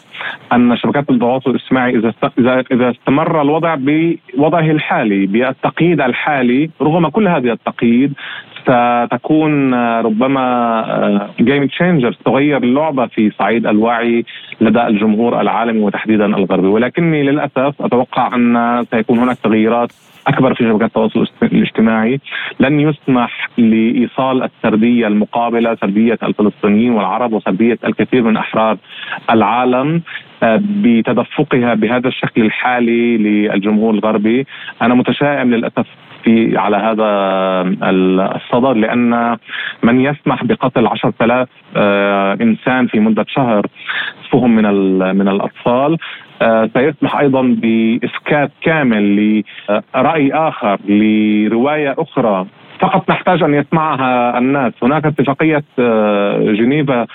أن 0.53 0.77
شبكات 0.77 1.11
التواصل 1.11 1.51
الاجتماعي 1.51 1.99
إذا 1.99 2.13
إذا 2.73 2.91
استمر 2.91 3.43
الوضع 3.43 3.75
بوضعه 3.75 4.71
الحالي 4.71 5.27
بالتقييد 5.27 6.01
الحالي 6.01 6.71
رغم 6.83 7.09
كل 7.09 7.29
هذه 7.29 7.53
التقييد 7.53 8.13
ستكون 8.67 9.75
ربما 9.75 11.29
game 11.41 11.63
آه، 11.63 11.67
changer 11.67 12.13
تغير 12.25 12.57
اللعبه 12.57 13.07
في 13.07 13.31
صعيد 13.39 13.67
الوعي 13.67 14.25
لدى 14.61 14.87
الجمهور 14.87 15.41
العالمي 15.41 15.81
وتحديدا 15.81 16.27
الغربي. 16.27 16.67
ولكني 16.67 17.23
للأسف 17.23 17.75
أتوقع 17.81 18.35
أن 18.35 18.85
سيكون 18.91 19.19
هناك 19.19 19.39
تغييرات 19.39 19.93
أكبر 20.27 20.55
في 20.55 20.65
شبكات 20.65 20.89
التواصل 20.89 21.27
الاجتماعي. 21.43 22.21
لن 22.61 22.81
يسمح 22.81 23.49
لإيصال 23.59 24.43
السردية 24.43 25.07
المقابلة 25.07 25.77
سردية 25.81 26.19
الفلسطينيين 26.23 26.93
والعرب 26.93 27.33
وسردية 27.33 27.79
الكثير 27.85 28.23
من 28.23 28.37
أحرار 28.37 28.77
العالم 29.31 30.03
آه، 30.43 30.61
بتدفقها 30.63 31.75
بهذا 31.75 32.09
الشكل 32.09 32.43
الحالي 32.43 33.17
للجمهور 33.17 33.95
الغربي. 33.95 34.47
أنا 34.83 34.95
متشائم 34.95 35.55
للأسف 35.55 35.87
في 36.27 36.59
على 36.59 36.77
هذا 36.77 37.09
الصدد 38.37 38.77
لأن 38.77 39.37
من 39.83 40.01
يسمح 40.01 40.45
بقتل 40.45 40.87
10000 40.87 41.49
آه، 41.77 42.39
إنسان 42.41 42.87
في 42.87 43.01
مدة 43.01 43.27
شهر 43.29 43.67
فهم 44.33 44.57
من 44.57 44.65
من 45.17 45.29
الأطفال 45.29 45.99
آه، 46.43 46.71
سيسمح 46.75 47.17
أيضا 47.19 47.43
بإسكات 47.43 48.51
كامل 48.61 49.43
لرأي 49.69 50.33
آخر 50.33 50.79
لرواية 50.89 51.95
أخرى 51.99 52.47
فقط 52.81 53.11
نحتاج 53.11 53.43
أن 53.43 53.55
يسمعها 53.55 54.39
الناس. 54.39 54.73
هناك 54.83 55.07
اتفاقية 55.07 55.65
آه، 55.79 56.39
جنيفا 56.39 57.07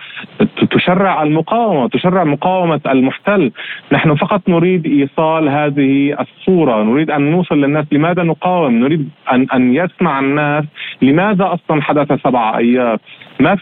تشرع 0.72 1.24
المقاومة 1.24 1.90
تشرع 1.90 2.24
مقاومة 2.24 2.82
المحتل. 2.88 3.52
نحن 3.92 4.16
فقط 4.16 4.50
نريد 4.50 4.86
إيصال 4.86 5.50
هذه 5.50 6.18
الصورة. 6.20 6.84
نريد 6.84 7.12
أن 7.12 7.32
نوصل 7.32 7.62
للناس 7.62 7.86
لماذا 7.92 8.24
نقاوم. 8.24 8.74
نريد 8.74 9.10
ان 9.32 9.48
أن 9.54 9.76
يسمع 9.76 10.20
الناس 10.20 10.66
لماذا 11.02 11.54
أصلا 11.54 11.82
حدث 11.82 12.22
سبع 12.24 12.58
ايار 12.58 12.98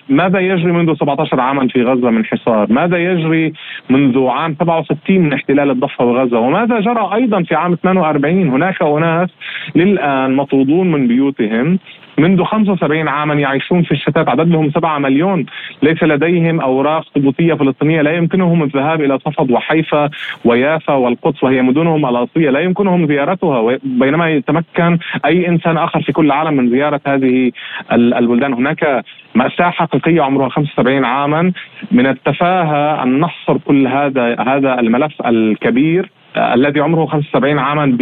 ماذا 0.09 0.39
يجري 0.39 0.71
منذ 0.71 0.95
17 0.95 1.39
عاما 1.39 1.67
في 1.67 1.83
غزة 1.83 2.09
من 2.09 2.25
حصار؟ 2.25 2.73
ماذا 2.73 2.97
يجري 2.97 3.53
منذ 3.89 4.27
عام 4.27 4.55
67 4.59 5.19
من 5.19 5.33
احتلال 5.33 5.71
الضفة 5.71 6.05
وغزة؟ 6.05 6.39
وماذا 6.39 6.79
جرى 6.79 7.09
أيضا 7.13 7.43
في 7.43 7.55
عام 7.55 7.73
42 7.73 8.49
هناك 8.49 8.81
أناس 8.81 9.29
للآن 9.75 10.35
مطرودون 10.35 10.91
من 10.91 11.07
بيوتهم. 11.07 11.79
منذ 12.17 12.43
75 12.43 13.07
عاما 13.07 13.33
يعيشون 13.33 13.83
في 13.83 13.91
الشتات 13.91 14.29
عددهم 14.29 14.71
7 14.71 14.97
مليون. 14.99 15.45
ليس 15.83 16.03
لديهم 16.03 16.61
أوراق 16.61 17.05
ثبوتية 17.15 17.53
فلسطينية. 17.53 18.01
لا 18.01 18.11
يمكنهم 18.11 18.63
الذهاب 18.63 19.01
إلى 19.01 19.19
صفد 19.19 19.51
وحيفا 19.51 20.09
ويافا 20.45 20.93
والقدس 20.93 21.43
وهي 21.43 21.61
مدنهم 21.61 22.05
الأصلية. 22.05 22.49
لا 22.49 22.59
يمكنهم 22.59 23.07
زيارتها 23.07 23.77
بينما 23.83 24.29
يتمكن 24.29 24.97
أي 25.25 25.47
إنسان 25.47 25.77
آخر 25.77 26.01
في 26.01 26.11
كل 26.11 26.25
العالم 26.25 26.53
من 26.53 26.69
زيارة 26.69 27.01
هذه 27.07 27.51
البلدان. 27.91 28.53
هناك 28.53 29.03
مأساة 29.35 29.69
حقيقية 29.69 30.21
عمرها 30.21 30.49
75 30.49 31.05
عاما. 31.05 31.51
من 31.91 32.07
التفاهة 32.07 33.03
أن 33.03 33.19
نحصر 33.19 33.57
كل 33.57 33.87
هذا 33.87 34.35
هذا 34.39 34.79
الملف 34.79 35.13
الكبير 35.25 36.09
الذي 36.37 36.79
عمره 36.79 37.05
75 37.05 37.59
عاما 37.59 37.97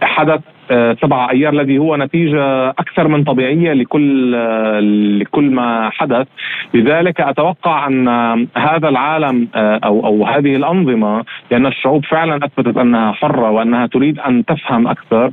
بحدث 0.00 0.40
آه، 0.70 0.96
سبع 1.02 1.30
أيار 1.30 1.52
الذي 1.52 1.78
هو 1.78 1.96
نتيجة 1.96 2.70
أكثر 2.70 3.08
من 3.08 3.24
طبيعية 3.24 3.72
لكل 3.72 4.34
آه، 4.34 4.80
لكل 5.20 5.50
ما 5.50 5.90
حدث 5.90 6.26
لذلك 6.74 7.20
أتوقع 7.20 7.86
أن 7.86 8.08
هذا 8.56 8.88
العالم 8.88 9.48
آه، 9.54 9.80
أو 9.84 10.06
أو 10.06 10.26
هذه 10.26 10.56
الأنظمة 10.56 11.24
لأن 11.50 11.66
الشعوب 11.66 12.04
فعلا 12.04 12.36
أثبتت 12.36 12.76
أنها 12.76 13.12
حرة 13.12 13.50
وأنها 13.50 13.86
تريد 13.86 14.18
أن 14.18 14.44
تفهم 14.44 14.88
أكثر 14.88 15.30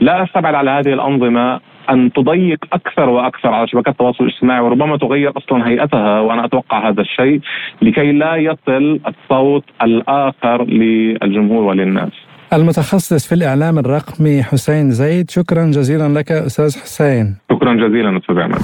لا 0.00 0.22
أستبعد 0.22 0.54
على 0.54 0.70
هذه 0.70 0.92
الأنظمة 0.92 1.60
أن 1.90 2.12
تضيق 2.12 2.64
أكثر 2.72 3.08
وأكثر 3.08 3.48
على 3.48 3.68
شبكات 3.68 3.94
التواصل 3.94 4.24
الاجتماعي 4.24 4.60
وربما 4.60 4.96
تغير 4.96 5.32
أصلا 5.36 5.68
هيئتها 5.68 6.20
وأنا 6.20 6.44
أتوقع 6.44 6.88
هذا 6.88 7.00
الشيء 7.00 7.40
لكي 7.82 8.12
لا 8.12 8.36
يصل 8.36 9.00
الصوت 9.06 9.64
الآخر 9.82 10.64
للجمهور 10.64 11.62
وللناس. 11.62 12.29
المتخصص 12.52 13.26
في 13.26 13.34
الإعلام 13.34 13.78
الرقمي 13.78 14.42
حسين 14.42 14.90
زيد 14.90 15.30
شكرا 15.30 15.66
جزيلا 15.66 16.18
لك 16.18 16.32
أستاذ 16.32 16.76
حسين. 16.78 17.36
شكرا 17.52 17.74
جزيلا 17.74 18.18
أستاذ 18.18 18.38
عماد 18.38 18.60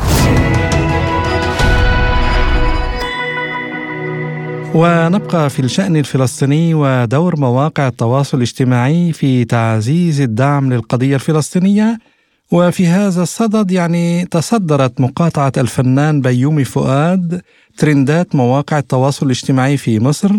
ونبقى 4.75 5.51
في 5.51 5.61
الشأن 5.61 5.97
الفلسطيني 5.97 6.75
ودور 6.75 7.41
مواقع 7.41 7.89
التواصل 7.89 8.37
الاجتماعي 8.37 9.13
في 9.13 9.45
تعزيز 9.45 10.21
الدعم 10.21 10.73
للقضية 10.73 11.15
الفلسطينية. 11.15 11.99
وفي 12.53 12.87
هذا 12.87 13.23
الصدد 13.23 13.71
يعني 13.71 14.25
تصدرت 14.25 15.01
مقاطعة 15.01 15.53
الفنان 15.57 16.21
بيومي 16.21 16.65
فؤاد 16.65 17.43
ترندات 17.77 18.35
مواقع 18.35 18.79
التواصل 18.79 19.27
الاجتماعي 19.27 19.77
في 19.77 20.01
مصر 20.01 20.31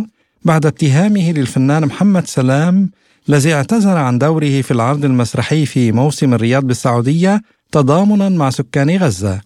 بعد 0.46 0.66
اتهامه 0.66 1.32
للفنان 1.32 1.86
محمد 1.86 2.26
سلام 2.26 2.90
الذي 3.30 3.54
اعتذر 3.54 3.98
عن 3.98 4.18
دوره 4.18 4.62
في 4.62 4.72
العرض 4.72 5.06
المسرحي 5.06 5.66
في 5.66 5.92
موسم 5.92 6.34
الرياض 6.34 6.64
بالسعودية 6.64 7.42
تضامنا 7.72 8.30
مع 8.30 8.50
سكان 8.50 8.98
غزة. 8.98 9.42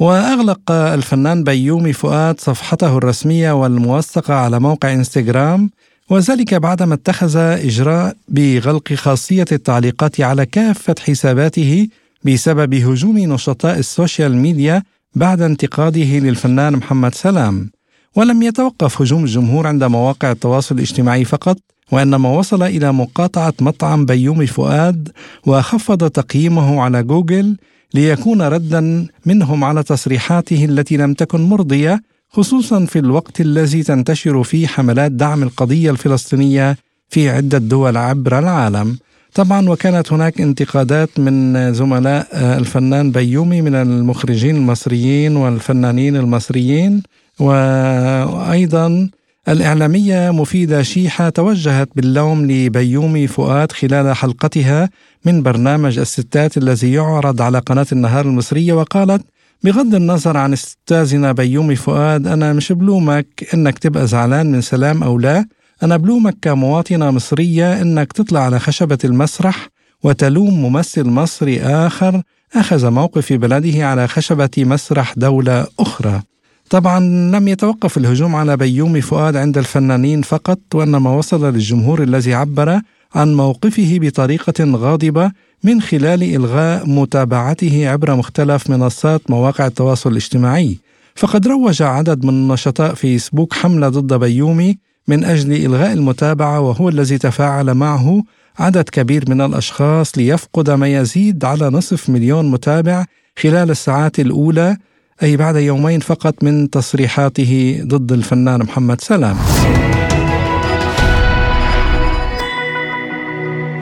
وأغلق 0.00 0.70
الفنان 0.70 1.44
بيومي 1.44 1.92
فؤاد 1.92 2.40
صفحته 2.40 2.98
الرسمية 2.98 3.52
والموثقة 3.52 4.34
على 4.34 4.60
موقع 4.60 4.92
إنستغرام 4.92 5.70
وذلك 6.10 6.54
بعدما 6.54 6.94
اتخذ 6.94 7.36
إجراء 7.36 8.16
بغلق 8.28 8.92
خاصية 8.92 9.44
التعليقات 9.52 10.20
على 10.20 10.46
كافة 10.46 10.94
حساباته 11.06 11.88
بسبب 12.24 12.74
هجوم 12.74 13.18
نشطاء 13.18 13.78
السوشيال 13.78 14.36
ميديا 14.36 14.82
بعد 15.14 15.42
انتقاده 15.42 16.18
للفنان 16.18 16.72
محمد 16.72 17.14
سلام. 17.14 17.70
ولم 18.16 18.42
يتوقف 18.42 19.02
هجوم 19.02 19.24
الجمهور 19.24 19.66
عند 19.66 19.84
مواقع 19.84 20.30
التواصل 20.30 20.74
الاجتماعي 20.74 21.24
فقط 21.24 21.58
وإنما 21.92 22.28
وصل 22.28 22.62
إلى 22.62 22.92
مقاطعة 22.92 23.54
مطعم 23.60 24.04
بيومي 24.06 24.46
فؤاد 24.46 25.08
وخفض 25.46 26.10
تقييمه 26.10 26.80
على 26.82 27.02
جوجل 27.02 27.56
ليكون 27.94 28.42
ردا 28.42 29.06
منهم 29.26 29.64
على 29.64 29.82
تصريحاته 29.82 30.64
التي 30.64 30.96
لم 30.96 31.14
تكن 31.14 31.40
مرضية 31.40 32.02
خصوصا 32.30 32.84
في 32.84 32.98
الوقت 32.98 33.40
الذي 33.40 33.82
تنتشر 33.82 34.42
فيه 34.42 34.66
حملات 34.66 35.12
دعم 35.12 35.42
القضية 35.42 35.90
الفلسطينية 35.90 36.76
في 37.08 37.30
عدة 37.30 37.58
دول 37.58 37.96
عبر 37.96 38.38
العالم. 38.38 38.98
طبعا 39.34 39.68
وكانت 39.70 40.12
هناك 40.12 40.40
انتقادات 40.40 41.20
من 41.20 41.72
زملاء 41.74 42.26
الفنان 42.32 43.10
بيومي 43.10 43.62
من 43.62 43.74
المخرجين 43.74 44.56
المصريين 44.56 45.36
والفنانين 45.36 46.16
المصريين 46.16 47.02
وأيضا 47.40 49.08
الإعلامية 49.48 50.30
مفيدة 50.30 50.82
شيحة 50.82 51.28
توجهت 51.28 51.88
باللوم 51.96 52.50
لبيومي 52.50 53.26
فؤاد 53.26 53.72
خلال 53.72 54.16
حلقتها 54.16 54.90
من 55.24 55.42
برنامج 55.42 55.98
الستات 55.98 56.58
الذي 56.58 56.92
يعرض 56.92 57.42
على 57.42 57.58
قناة 57.58 57.86
النهار 57.92 58.24
المصرية 58.26 58.72
وقالت 58.72 59.26
بغض 59.64 59.94
النظر 59.94 60.36
عن 60.36 60.52
استاذنا 60.52 61.32
بيومي 61.32 61.76
فؤاد 61.76 62.26
أنا 62.26 62.52
مش 62.52 62.72
بلومك 62.72 63.48
إنك 63.54 63.78
تبقى 63.78 64.06
زعلان 64.06 64.52
من 64.52 64.60
سلام 64.60 65.02
أو 65.02 65.18
لا. 65.18 65.44
أنا 65.82 65.96
بلومك 65.96 66.36
كمواطنة 66.42 67.10
مصرية 67.10 67.82
إنك 67.82 68.12
تطلع 68.12 68.40
على 68.40 68.58
خشبة 68.58 68.98
المسرح 69.04 69.68
وتلوم 70.02 70.62
ممثل 70.62 71.04
مصري 71.04 71.60
آخر 71.62 72.22
أخذ 72.54 72.90
موقف 72.90 73.26
في 73.26 73.36
بلده 73.36 73.86
على 73.86 74.08
خشبة 74.08 74.50
مسرح 74.58 75.14
دولة 75.16 75.66
أخرى. 75.80 76.22
طبعا 76.70 77.00
لم 77.30 77.48
يتوقف 77.48 77.98
الهجوم 77.98 78.36
على 78.36 78.56
بيومي 78.56 79.00
فؤاد 79.00 79.36
عند 79.36 79.58
الفنانين 79.58 80.22
فقط 80.22 80.58
وإنما 80.74 81.10
وصل 81.10 81.52
للجمهور 81.52 82.02
الذي 82.02 82.34
عبر 82.34 82.80
عن 83.14 83.34
موقفه 83.34 83.98
بطريقة 84.00 84.64
غاضبة 84.64 85.32
من 85.64 85.80
خلال 85.80 86.22
إلغاء 86.22 86.88
متابعته 86.88 87.88
عبر 87.88 88.14
مختلف 88.14 88.70
منصات 88.70 89.30
مواقع 89.30 89.66
التواصل 89.66 90.10
الاجتماعي. 90.10 90.78
فقد 91.14 91.48
روج 91.48 91.82
عدد 91.82 92.24
من 92.24 92.48
نشطاء 92.48 92.94
فيسبوك 92.94 93.54
حملة 93.54 93.88
ضد 93.88 94.14
بيومي 94.14 94.78
من 95.08 95.24
أجل 95.24 95.52
إلغاء 95.52 95.92
المتابعة 95.92 96.60
وهو 96.60 96.88
الذي 96.88 97.18
تفاعل 97.18 97.74
معه 97.74 98.22
عدد 98.58 98.88
كبير 98.88 99.24
من 99.28 99.40
الأشخاص 99.40 100.18
ليفقد 100.18 100.70
ما 100.70 100.88
يزيد 100.88 101.44
على 101.44 101.70
نصف 101.70 102.10
مليون 102.10 102.50
متابع 102.50 103.04
خلال 103.38 103.70
الساعات 103.70 104.20
الأولى 104.20 104.76
أي 105.22 105.36
بعد 105.36 105.56
يومين 105.56 106.00
فقط 106.00 106.44
من 106.44 106.70
تصريحاته 106.70 107.80
ضد 107.84 108.12
الفنان 108.12 108.60
محمد 108.60 109.00
سلام. 109.00 109.36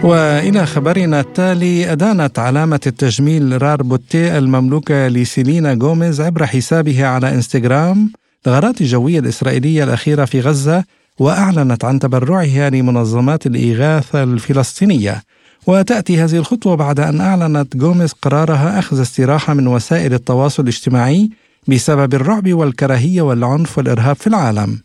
وإلى 0.02 0.66
خبرنا 0.66 1.20
التالي 1.20 1.92
أدانت 1.92 2.38
علامة 2.38 2.80
التجميل 2.86 3.62
رير 3.62 3.82
بيوتي 3.82 4.38
المملوكة 4.38 5.08
لسيلينا 5.08 5.78
غوميز 5.82 6.20
عبر 6.20 6.46
حسابها 6.46 7.06
على 7.06 7.34
إنستغرام 7.34 8.12
الغارات 8.46 8.80
الجوية 8.80 9.18
الإسرائيلية 9.18 9.84
الأخيرة 9.84 10.24
في 10.24 10.40
غزة 10.40 10.84
وأعلنت 11.18 11.84
عن 11.84 11.98
تبرعها 11.98 12.70
لمنظمات 12.70 13.46
الإغاثة 13.46 14.22
الفلسطينية. 14.22 15.22
وتأتي 15.66 16.18
هذه 16.18 16.36
الخطوة 16.36 16.74
بعد 16.74 17.00
أن 17.00 17.20
أعلنت 17.20 17.76
جوميز 17.76 18.12
قرارها 18.12 18.78
أخذ 18.78 19.02
استراحة 19.02 19.54
من 19.54 19.66
وسائل 19.66 20.14
التواصل 20.14 20.62
الاجتماعي 20.62 21.30
بسبب 21.68 22.14
الرعب 22.14 22.52
والكراهية 22.52 23.22
والعنف 23.22 23.78
والإرهاب 23.78 24.16
في 24.16 24.26
العالم. 24.26 24.80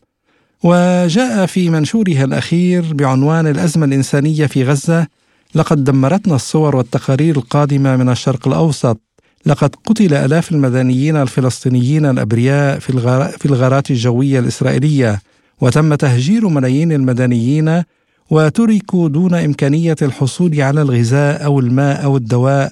وجاء 0.63 1.45
في 1.45 1.69
منشورها 1.69 2.23
الأخير 2.23 2.93
بعنوان 2.93 3.47
الأزمة 3.47 3.85
الإنسانية 3.85 4.45
في 4.45 4.63
غزة 4.63 5.07
لقد 5.55 5.83
دمرتنا 5.83 6.35
الصور 6.35 6.75
والتقارير 6.75 7.37
القادمة 7.37 7.95
من 7.95 8.09
الشرق 8.09 8.47
الأوسط 8.47 9.01
لقد 9.45 9.75
قتل 9.85 10.13
آلاف 10.13 10.51
المدنيين 10.51 11.15
الفلسطينيين 11.15 12.05
الأبرياء 12.05 12.79
في 12.79 13.45
الغارات 13.45 13.91
الجوية 13.91 14.39
الإسرائيلية 14.39 15.21
وتم 15.61 15.95
تهجير 15.95 16.47
ملايين 16.47 16.91
المدنيين 16.91 17.83
وتركوا 18.31 19.09
دون 19.09 19.33
إمكانية 19.33 19.95
الحصول 20.01 20.61
على 20.61 20.81
الغذاء 20.81 21.45
أو 21.45 21.59
الماء 21.59 22.03
أو 22.03 22.17
الدواء 22.17 22.71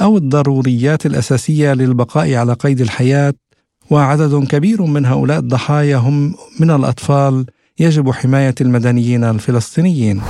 أو 0.00 0.16
الضروريات 0.16 1.06
الأساسية 1.06 1.72
للبقاء 1.72 2.34
على 2.34 2.52
قيد 2.52 2.80
الحياة. 2.80 3.34
وعدد 3.90 4.44
كبير 4.44 4.82
من 4.82 5.06
هؤلاء 5.06 5.38
الضحايا 5.38 5.96
هم 5.96 6.34
من 6.60 6.70
الأطفال 6.70 7.46
يجب 7.80 8.10
حماية 8.10 8.54
المدنيين 8.60 9.24
الفلسطينيين. 9.24 10.20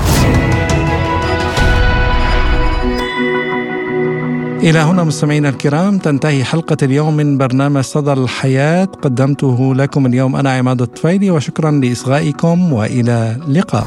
إلى 4.62 4.78
هنا 4.78 5.04
مستمعينا 5.04 5.48
الكرام 5.48 5.98
تنتهي 5.98 6.44
حلقة 6.44 6.76
اليوم 6.82 7.16
من 7.16 7.38
برنامج 7.38 7.82
صدى 7.82 8.12
الحياة. 8.12 8.84
قدمته 8.84 9.74
لكم 9.74 10.06
اليوم 10.06 10.36
أنا 10.36 10.52
عماد 10.52 10.82
الطفيلي 10.82 11.30
وشكرا 11.30 11.70
لإصغائكم 11.70 12.72
وإلى 12.72 13.36
اللقاء. 13.46 13.86